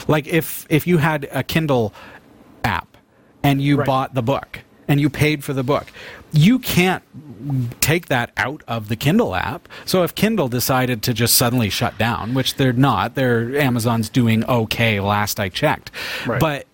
[0.08, 1.92] Like if if you had a Kindle
[2.64, 2.96] app
[3.42, 3.86] and you Right.
[3.86, 5.86] bought the book and you paid for the book,
[6.32, 7.02] you can't
[7.80, 9.68] take that out of the Kindle app.
[9.84, 14.44] So if Kindle decided to just suddenly shut down, which they're not, they're Amazon's doing
[14.44, 15.90] okay last I checked.
[16.26, 16.40] Right.
[16.40, 16.66] But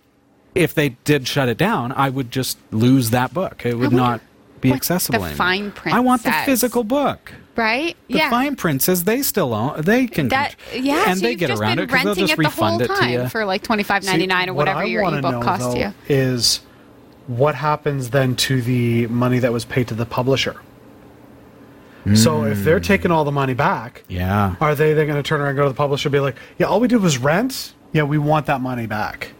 [0.54, 3.64] if they did shut it down, I would just lose that book.
[3.64, 4.20] It would not
[4.60, 5.20] be what accessible.
[5.20, 5.36] the anymore.
[5.36, 7.32] fine print I want the physical book.
[7.56, 7.96] right?
[8.08, 8.30] The yeah.
[8.30, 9.82] fine print says they still own.
[9.82, 10.28] They can.
[10.28, 12.40] that yeah, and so they you've get just around been it because they'll renting just
[12.40, 13.28] it the whole refund it to time you.
[13.28, 15.60] for like twenty five ninety nine See, or whatever I your wanna ebook know, cost
[15.60, 15.94] though, you.
[16.08, 16.60] Is
[17.26, 20.60] what happens then to the money that was paid to the publisher?
[22.14, 22.84] So if they're hmm.
[22.84, 24.54] taking all the money back, yeah.
[24.60, 26.36] are they then going to turn around and go to the publisher and be like,
[26.56, 27.74] "Yeah, all we did was rent.
[27.92, 29.32] Yeah, we want that money back."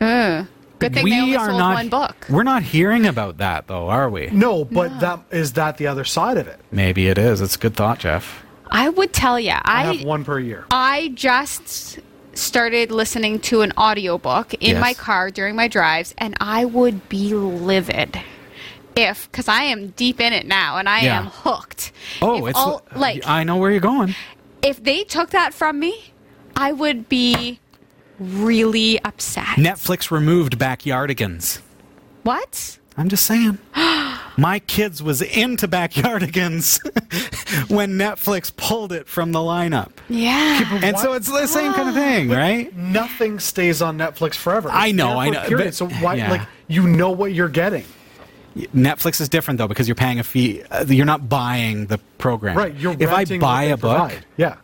[0.00, 0.46] Ugh.
[0.78, 1.74] Good thing we they only are sold not.
[1.74, 2.26] one book.
[2.28, 4.28] We're not hearing about that though, are we?
[4.28, 6.60] No, but that is that the other side of it.
[6.70, 7.40] Maybe it is.
[7.40, 8.44] It's a good thought, Jeff.
[8.70, 10.66] I would tell you, I I have one per year.
[10.70, 11.98] I just
[12.38, 14.80] started listening to an audiobook in Yes.
[14.80, 18.20] my car during my drives, and I would be livid
[18.96, 21.18] if, because I am deep in it now and I Yeah.
[21.18, 21.92] am hooked.
[22.22, 24.14] Oh, If it's all- like I know where you're going.
[24.62, 26.12] if they took that from me,
[26.56, 27.58] I would be
[28.20, 29.56] really upset.
[29.56, 31.58] Netflix removed Backyardigans.
[32.22, 32.78] What?
[32.96, 33.58] I'm just saying.
[34.36, 36.80] My kids was into Backyardigans
[37.70, 39.90] when Netflix pulled it from the lineup.
[40.08, 40.80] Yeah.
[40.82, 42.74] And so it's the same kind of thing, right?
[42.76, 44.68] Nothing stays on Netflix forever.
[44.72, 46.14] I know, I know, period, but- so why?
[46.14, 46.30] yeah.
[46.32, 47.84] Like you know what you're getting,
[48.56, 50.62] Netflix is different though because you're paying a fee.
[50.70, 52.56] Uh, you're not buying the program.
[52.56, 52.74] right?
[52.74, 54.26] You're if I buy a book, provide.
[54.36, 54.56] yeah.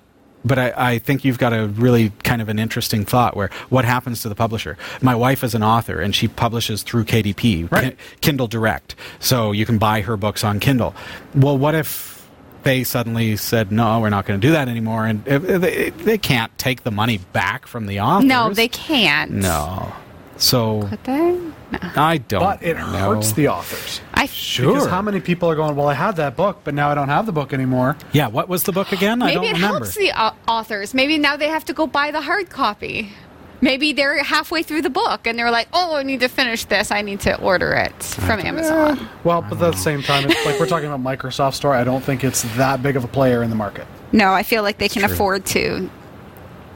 [0.45, 3.85] But I, I think you've got a really kind of an interesting thought where what
[3.85, 4.77] happens to the publisher?
[5.03, 7.97] My wife is an author and she publishes through KDP, Right.
[7.99, 8.95] Ki- Kindle Direct.
[9.19, 10.95] So you can buy her books on Kindle.
[11.35, 12.27] Well, what if
[12.63, 15.07] they suddenly said, no, we're not going to do that anymore?
[15.07, 18.27] And if- if they, they can't take the money back from the authors.
[18.29, 19.31] no, they can't.
[19.31, 19.93] No.
[20.41, 21.33] So Could they?
[21.71, 21.79] No.
[21.97, 22.83] I don't But it know.
[22.83, 24.01] hurts the authors.
[24.15, 24.73] I Sure.
[24.75, 25.77] Because how many people are going?
[25.77, 27.97] Well, I had that book, but now I don't have the book anymore.
[28.13, 29.23] Yeah, what was the book again?
[29.23, 29.77] I Maybe don't it remember.
[29.79, 30.95] helps the au- authors.
[30.95, 33.13] Maybe now they have to go buy the hard copy.
[33.61, 36.91] Maybe they're halfway through the book and they're like, "Oh, I need to finish this.
[36.91, 40.59] I need to order it from Amazon." Well, but at the same time, it's like
[40.59, 41.75] we're talking about Microsoft Store.
[41.75, 43.87] I don't think it's that big of a player in the market.
[44.13, 45.13] No, I feel like they can true.
[45.13, 45.91] afford to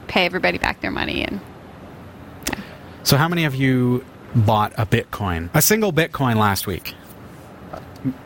[0.07, 1.41] pay everybody back their money and
[3.05, 4.03] So, how many of you
[4.35, 5.51] bought a Bitcoin?
[5.53, 6.95] A single Bitcoin last week?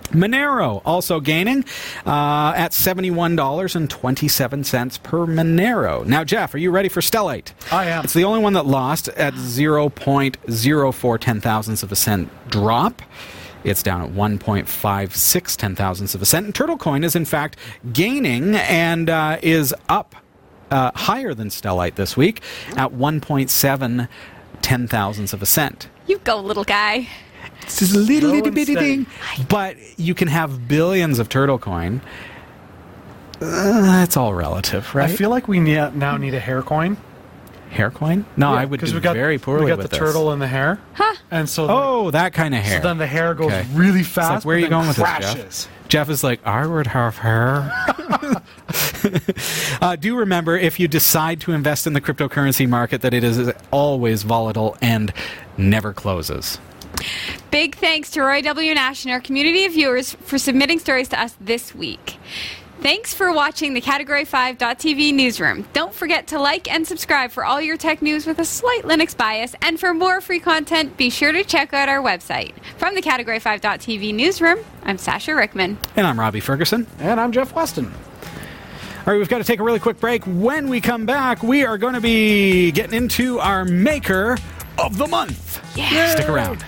[0.09, 1.63] Monero also gaining
[2.05, 6.05] uh, at $71.27 per Monero.
[6.05, 7.51] Now, Jeff, are you ready for Stellite?
[7.71, 8.03] I am.
[8.03, 13.01] It's the only one that lost at 0.04 ten thousandths of a cent drop.
[13.63, 16.45] It's down at 1.56 ten thousandths of a cent.
[16.45, 17.57] And Turtlecoin is, in fact,
[17.93, 20.15] gaining and uh, is up
[20.71, 22.41] uh, higher than Stellite this week
[22.75, 24.07] at 1.7
[24.61, 25.89] ten thousandths of a cent.
[26.07, 27.07] You go, little guy.
[27.63, 29.03] It's just a little, Slow little bitty steady.
[29.05, 29.45] thing.
[29.49, 32.01] But you can have billions of turtle coin.
[33.41, 35.09] Uh, that's all relative, right?
[35.09, 36.97] I feel like we ne- now need a hair coin.
[37.69, 38.25] hair coin?
[38.37, 39.99] No, I would because do we got very poorly We got with the this.
[39.99, 40.79] turtle and the hare.
[40.93, 41.15] Huh?
[41.31, 42.81] And so, Oh, that kind of hair.
[42.81, 43.65] so then the hare goes Okay.
[43.73, 44.29] really It's fast.
[44.31, 45.33] like, where are you then going with crashes.
[45.35, 45.89] this, Jeff?
[45.89, 47.69] Jeff is like, I would have hair.
[49.81, 53.51] uh, do remember, if you decide to invest in the cryptocurrency market, that it is
[53.71, 55.11] always volatile and
[55.57, 56.59] never closes.
[57.51, 58.73] Big thanks to Roy W.
[58.73, 62.17] Nash and our community of viewers for submitting stories to us this week.
[62.81, 65.65] Thanks for watching the Category5.tv newsroom.
[65.73, 69.15] Don't forget to like and subscribe for all your tech news with a slight Linux
[69.17, 69.55] bias.
[69.61, 72.53] And for more free content, be sure to check out our website.
[72.77, 75.77] From the Category5.tv newsroom, I'm Sasha Rickman.
[75.95, 76.85] And I'm Robbie Ferguson.
[76.99, 77.85] And I'm Jeff Weston.
[77.87, 80.23] All right, we've got to take a really quick break.
[80.25, 84.37] When we come back, we are going to be getting into our maker
[84.77, 85.61] of the month.
[85.77, 86.09] Yeah.
[86.09, 86.63] Stick around.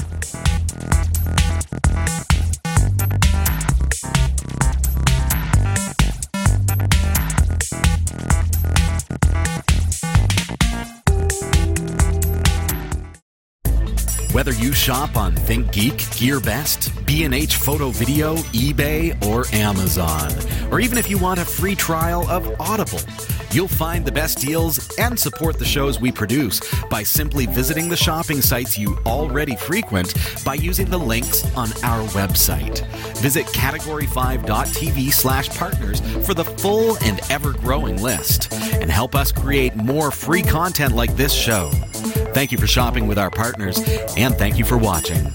[14.37, 20.31] Whether you shop on ThinkGeek, GearBest, B&H Photo Video, eBay, or Amazon,
[20.71, 22.99] or even if you want a free trial of Audible,
[23.51, 27.95] you'll find the best deals and support the shows we produce by simply visiting the
[27.95, 32.85] shopping sites you already frequent by using the links on our website.
[33.17, 40.11] Visit category5.tv slash partners for the full and ever-growing list and help us create more
[40.11, 41.69] free content like this show.
[42.33, 43.81] Thank you for shopping with our partners,
[44.15, 45.31] and thank you for watching.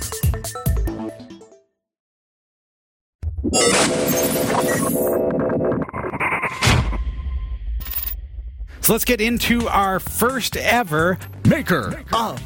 [8.82, 12.42] So let's get into our first ever maker of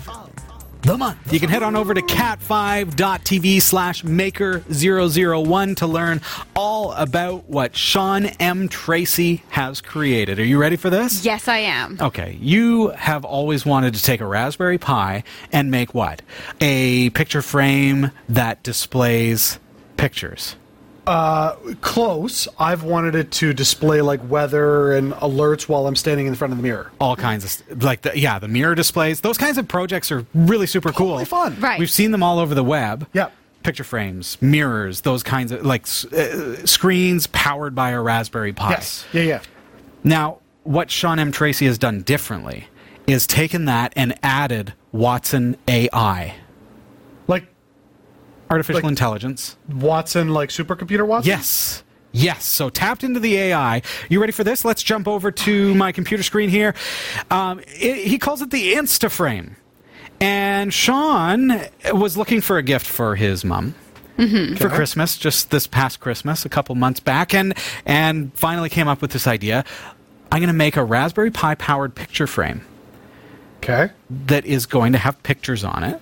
[0.83, 1.33] the month.
[1.33, 6.21] You can head on over to cat5.tv slash maker001 to learn
[6.55, 8.69] all about what Sean M.
[8.69, 10.39] Tracy has created.
[10.39, 11.25] Are you ready for this?
[11.25, 11.97] Yes, I am.
[12.03, 16.21] Okay, you have always wanted to take a Raspberry Pi and make what?
[16.61, 19.59] A picture frame that displays
[19.97, 20.57] pictures.
[21.81, 22.49] Close.
[22.59, 26.59] I've wanted it to display like weather and alerts while I'm standing in front of
[26.59, 26.91] the mirror.
[27.01, 30.27] all kinds of st- like the yeah the mirror displays those kinds of projects are
[30.35, 31.57] really super cool Totally fun.
[31.61, 31.79] Right.
[31.79, 33.33] we've seen them all over the web Yep.
[33.63, 35.83] picture frames mirrors those kinds of like
[36.13, 39.05] uh, screens powered by a raspberry pi Yes.
[39.13, 39.41] Yeah, yeah.
[40.05, 42.69] now what sean m tracy has done differently
[43.07, 46.35] is taken that and added watson ai Like
[48.51, 51.29] artificial Like- intelligence Watson, like supercomputer Watson?
[51.31, 51.83] Yes.
[52.13, 52.45] Yes.
[52.45, 53.83] So tapped into the AI.
[54.09, 54.65] You ready for this?
[54.65, 56.75] Let's jump over to my computer screen here.
[57.31, 59.57] Um, it, he calls it the InstaFrame.
[60.19, 61.61] And Sean
[61.93, 63.75] was looking for a gift for his mom.
[64.17, 67.53] For Christmas, just this past Christmas, a couple months back, and
[67.85, 69.63] and finally came up with this idea.
[70.33, 72.63] I'm going to make a Raspberry Pi powered picture frame
[73.59, 73.91] Okay.
[74.27, 76.01] that is going to have pictures on it,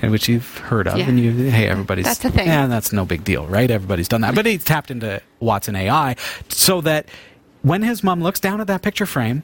[0.00, 1.08] and which you've heard of, Yeah.
[1.08, 2.46] and you hey everybody's That's a thing.
[2.46, 3.70] Yeah, that's no big deal, right?
[3.70, 6.16] Everybody's done that, but he tapped into Watson AI
[6.48, 7.06] so that
[7.62, 9.42] when his mom looks down at that picture frame,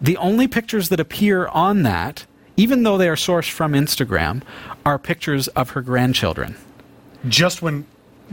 [0.00, 2.24] the only pictures that appear on that,
[2.56, 4.42] even though they are sourced from Instagram,
[4.86, 6.56] are pictures of her grandchildren.
[7.26, 7.84] Just when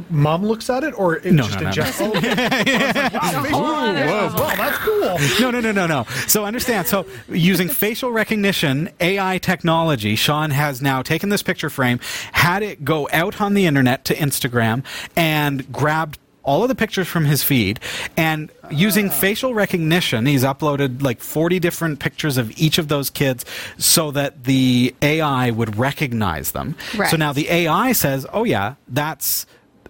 [0.09, 2.11] mom looks at it, or it No, just no, in no, general?
[3.53, 5.17] wow, that's cool.
[5.39, 6.05] no, no, no, no, no.
[6.27, 6.87] So understand.
[6.87, 11.99] So using facial recognition AI technology, Sean has now taken this picture frame,
[12.31, 14.83] had it go out on the internet to Instagram,
[15.15, 17.79] and grabbed all of the pictures from his feed
[18.15, 19.11] and using ah.
[19.11, 23.43] facial recognition he's uploaded like 40 different pictures of each of those kids
[23.79, 27.09] so that the ai would recognize them Right.
[27.09, 29.47] so now the ai says oh yeah that's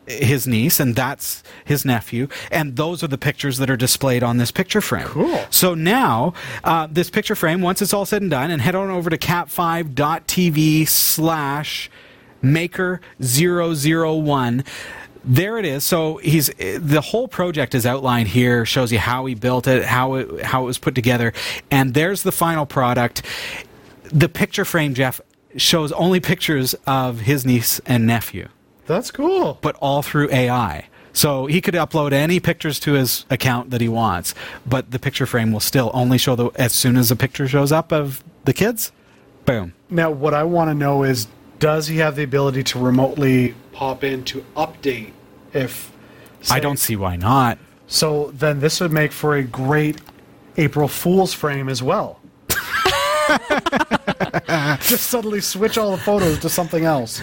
[0.07, 4.37] his niece and that's his nephew and those are the pictures that are displayed on
[4.37, 5.05] this picture frame.
[5.05, 5.39] Cool.
[5.49, 6.33] so now
[6.63, 9.17] uh, this picture frame once it's all said and done and head on over to
[9.17, 11.89] cat5.tv slash
[12.41, 14.63] maker 001
[15.27, 15.83] there it is.
[15.83, 20.15] So he's the whole project is outlined here shows you how he built it how
[20.15, 21.33] it how it was put together
[21.71, 23.23] and there's the final product.
[24.03, 25.19] The picture frame jeff
[25.57, 28.49] shows only pictures of his niece and nephew
[28.85, 29.57] That's cool.
[29.61, 30.87] but all through AI.
[31.13, 35.25] So he could upload any pictures to his account that he wants, but the picture
[35.25, 38.53] frame will still only show the as soon as a picture shows up of the
[38.53, 38.91] kids.
[39.45, 39.73] Boom.
[39.89, 41.27] Now, what I want to know is,
[41.59, 45.11] does he have the ability to remotely pop in to update?
[45.53, 45.91] If
[46.51, 47.59] I don't see why not.
[47.87, 50.01] So then this would make for a great
[50.57, 52.19] April Fool's frame as well.
[54.81, 57.21] Just suddenly switch all the photos to something else.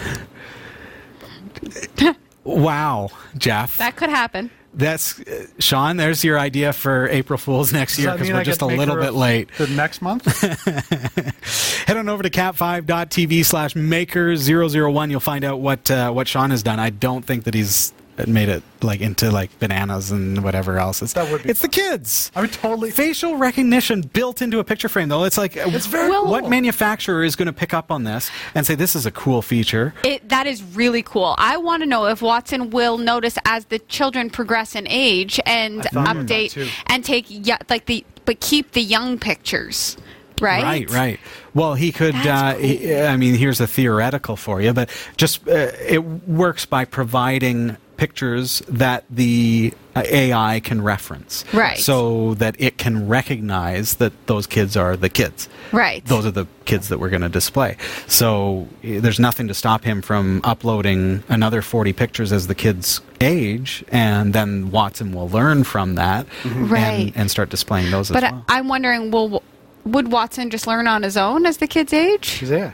[2.43, 3.77] Wow, Jeff.
[3.77, 4.51] That could happen.
[4.73, 5.97] That's uh, Sean.
[5.97, 9.13] There's your idea for April Fools next year because we're I just a little bit
[9.13, 9.49] late.
[9.57, 10.25] The next month?
[11.87, 15.09] Head on over to cat5.tv slash maker001.
[15.11, 16.79] You'll find out what uh, what Sean has done.
[16.79, 17.93] I don't think that he's
[18.27, 21.01] made it like into like bananas and whatever else.
[21.01, 22.31] It's, That would be it's the kids.
[22.35, 22.91] I would totally.
[22.91, 27.23] facial recognition built into a picture frame though it's like it's very Well- what manufacturer
[27.23, 30.29] is going to pick up on this and say this is a cool feature It,
[30.29, 31.35] that is really cool.
[31.37, 35.83] I want to know if Watson will notice as the children progress in age and
[35.83, 39.97] thought about that update and take yeah, like the but keep the young pictures,
[40.41, 40.63] right?
[40.63, 41.19] right right
[41.53, 45.47] well he could uh, That's he- i mean here's a theoretical for you but just
[45.47, 51.77] uh, it works by providing pictures that the uh, ai can reference Right.
[51.79, 56.03] so that it can recognize that those kids are the kids Right.
[56.05, 57.77] those are the kids that we're going to display.
[58.07, 62.99] So eh, there's nothing to stop him from uploading another 40 pictures as the kids
[63.21, 67.07] age, and then Watson will learn from that Right.
[67.07, 68.45] and, and start displaying those But as I, well.
[68.49, 69.41] I'm wondering, will
[69.85, 72.41] would Watson just learn on his own as the kids age?
[72.43, 72.71] Yeah,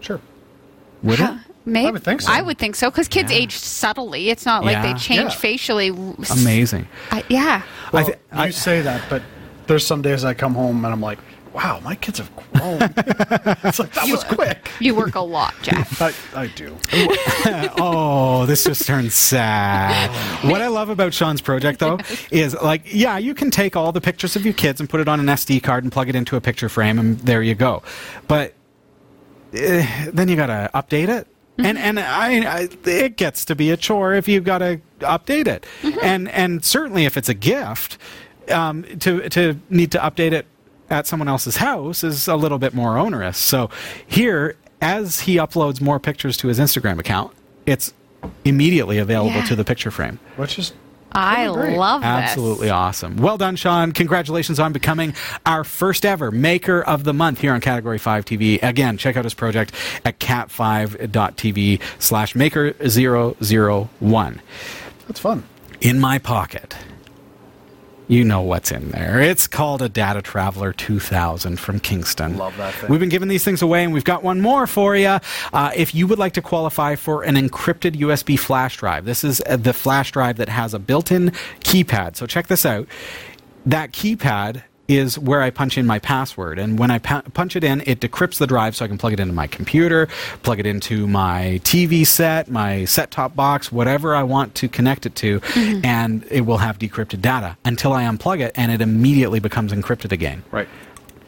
[0.00, 0.20] Sure.
[1.04, 1.30] Would it?
[1.66, 1.88] Maybe.
[1.88, 2.32] I would think so.
[2.32, 3.38] I would think so because kids Yeah.
[3.38, 4.30] age subtly.
[4.30, 4.82] It's not like Yeah.
[4.92, 5.38] they change Yeah.
[5.38, 5.88] facially.
[6.30, 6.86] Amazing.
[7.10, 7.62] I, yeah.
[7.92, 9.22] Well, thi- you I- say that, but
[9.66, 11.18] there's some days I come home and I'm like,
[11.52, 12.82] wow, my kids have grown.
[12.82, 14.70] it's like, that was quick.
[14.78, 16.00] You work a lot, Jeff.
[16.02, 16.12] I,
[16.42, 16.76] I do.
[17.78, 20.10] oh, this just turned sad.
[20.48, 21.98] What I love about Sean's project, though,
[22.30, 25.08] is like, yeah, you can take all the pictures of your kids and put it
[25.08, 27.82] on an SD card and plug it into a picture frame, and there you go.
[28.28, 28.52] But
[29.54, 31.26] eh, then you got to update it.
[31.58, 35.46] And and I, I it gets to be a chore if you've got to update
[35.46, 35.64] it,
[36.02, 37.96] and and certainly if it's a gift,
[38.50, 40.46] um, to to need to update it
[40.90, 43.38] at someone else's house is a little bit more onerous.
[43.38, 43.70] So
[44.06, 47.32] here, as he uploads more pictures to his Instagram account,
[47.64, 47.92] it's
[48.44, 49.46] immediately available Yeah.
[49.46, 50.18] to the picture frame.
[50.36, 50.72] Which is
[51.16, 52.06] I love this.
[52.06, 53.16] Absolutely awesome.
[53.16, 53.90] Well done, Sean.
[53.92, 55.14] Congratulations on becoming
[55.46, 58.62] our first ever Maker of the Month here on Category 5 TV.
[58.62, 59.72] Again, check out his project
[60.04, 64.38] at cat5.tv slash maker001.
[65.06, 65.44] that's fun.
[65.80, 66.76] In my pocket,
[68.08, 69.20] you know what's in there.
[69.20, 72.36] It's called a DataTraveler 2000 from Kingston.
[72.36, 72.90] Love that thing.
[72.90, 75.18] We've been giving these things away, and we've got one more for you.
[75.52, 79.42] Uh, if you would like to qualify for an encrypted USB flash drive, this is
[79.46, 81.30] uh, the flash drive that has a built in
[81.60, 82.16] keypad.
[82.16, 82.86] So check this out.
[83.64, 86.58] That keypad is where I punch in my password.
[86.58, 89.12] And when I pa- punch it in, it decrypts the drive so I can plug
[89.12, 90.08] it into my computer,
[90.42, 95.06] plug it into my TV set, my set top box, whatever I want to connect
[95.06, 95.84] it to, mm-hmm.
[95.84, 100.12] and it will have decrypted data until I unplug it and it immediately becomes encrypted
[100.12, 100.42] again.
[100.50, 100.68] Right.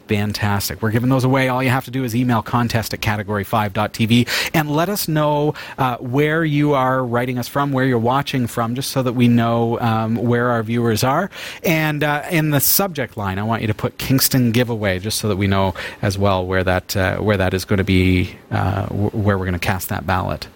[0.09, 0.81] Fantastic.
[0.81, 1.49] We're giving those away.
[1.49, 5.97] All you have to do is email contest at category5.tv and let us know uh,
[5.97, 9.79] where you are writing us from, where you're watching from, just so that we know
[9.79, 11.29] um, where our viewers are.
[11.63, 15.27] And uh, in the subject line, I want you to put Kingston giveaway, just so
[15.27, 18.87] that we know as well where that uh, where that is going to be, uh,
[18.87, 20.47] where we're going to cast that ballot.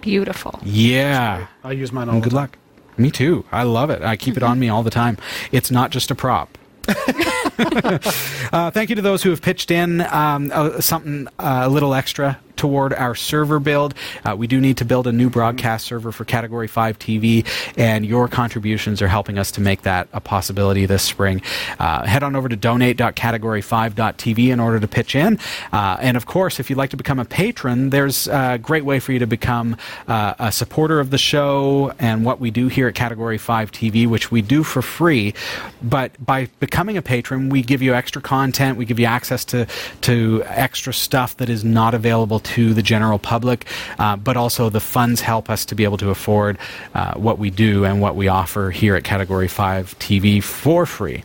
[0.00, 0.58] Beautiful.
[0.64, 1.48] Yeah.
[1.62, 2.56] I use mine all And the good luck.
[2.96, 3.44] Me too.
[3.52, 4.00] I love it.
[4.00, 5.18] I keep it on me all the time.
[5.52, 6.56] It's not just a prop.
[8.52, 11.94] uh, thank you to those who have pitched in um, uh, something uh, a little
[11.94, 13.94] extra toward our server build.
[14.24, 17.46] Uh, we do need to build a new broadcast server for Category 5 TV,
[17.76, 21.42] and your contributions are helping us to make that a possibility this spring.
[21.78, 25.38] Uh, head on over to donate.category5.tv in order to pitch in.
[25.72, 28.98] Uh, and of course, if you'd like to become a patron, there's a great way
[28.98, 29.76] for you to become
[30.08, 34.06] uh, a supporter of the show and what we do here at Category 5 TV,
[34.06, 35.34] which we do for free.
[35.82, 39.66] But by becoming a patron, we give you extra content, we give you access to,
[40.02, 43.66] to extra stuff that is not available to the general public,
[43.98, 46.58] uh, but also the funds help us to be able to afford
[46.94, 51.22] uh, what we do and what we offer here at Category 5 TV for free.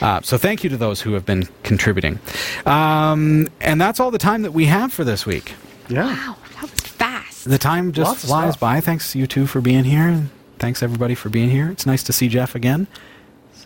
[0.00, 2.18] Uh, so thank you to those who have been contributing.
[2.66, 5.54] Um, and that's all the time that we have for this week.
[5.88, 6.04] Yeah.
[6.06, 7.48] Wow, that was fast.
[7.48, 8.80] The time just Lots flies by.
[8.80, 10.08] Thanks you two for being here.
[10.08, 11.70] and Thanks everybody for being here.
[11.70, 12.86] It's nice to see Jeff again.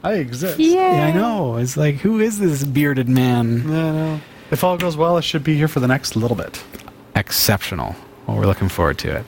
[0.05, 0.59] I exist.
[0.59, 1.57] Yeah, I know.
[1.57, 3.64] It's like, who is this bearded man?
[3.66, 4.20] Yeah, I know.
[4.51, 6.63] If all goes well, I should be here for the next little bit.
[7.17, 7.97] Exceptional.
[8.27, 9.25] Well, we're looking forward to it.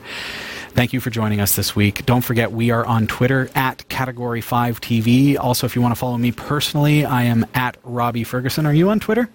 [0.71, 2.05] Thank you for joining us this week.
[2.05, 5.37] Don't forget, we are on Twitter at Category 5 TV.
[5.37, 8.65] Also, if you want to follow me personally, I am at Robbie Ferguson.
[8.67, 9.27] Are you on Twitter?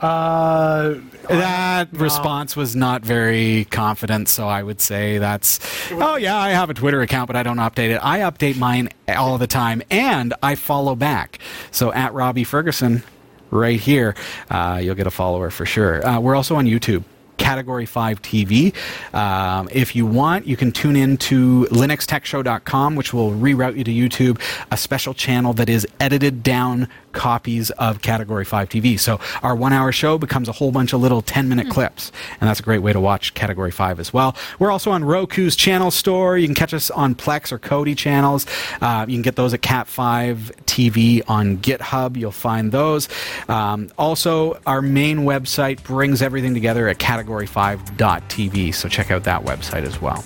[0.00, 0.94] Uh,
[1.28, 5.60] That response was not very confident, so I would say that's.
[5.92, 8.00] Oh, yeah, I have a Twitter account, but I don't update it.
[8.02, 11.38] I update mine all the time, and I follow back.
[11.70, 13.02] So at Robbie Ferguson,
[13.50, 14.14] right here,
[14.50, 16.06] uh, you'll get a follower for sure.
[16.06, 17.04] Uh, we're also on YouTube.
[17.38, 18.74] Category 5 TV.
[19.14, 23.92] Um, if you want, you can tune in to linuxtechshow.com, which will reroute you to
[23.92, 28.98] YouTube, a special channel that is edited down copies of Category 5 TV.
[28.98, 32.48] So our one hour show becomes a whole bunch of little 10 minute clips, and
[32.48, 34.36] that's a great way to watch Category 5 as well.
[34.58, 36.38] We're also on Roku's channel store.
[36.38, 38.46] You can catch us on Plex or Kodi channels.
[38.80, 40.36] Uh, you can get those at Cat5
[40.66, 42.16] TV on GitHub.
[42.16, 43.08] You'll find those.
[43.48, 46.98] Um, also, our main website brings everything together at
[47.28, 50.24] category5.tv, so check out that website as well.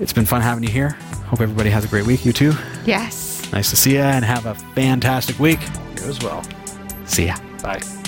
[0.00, 0.90] It's been fun having you here.
[1.26, 2.24] Hope everybody has a great week.
[2.24, 2.52] You too.
[2.84, 3.50] Yes.
[3.52, 5.60] Nice to see you and have a fantastic week.
[5.96, 6.42] you as well.
[7.04, 7.36] See ya.
[7.62, 7.99] Bye.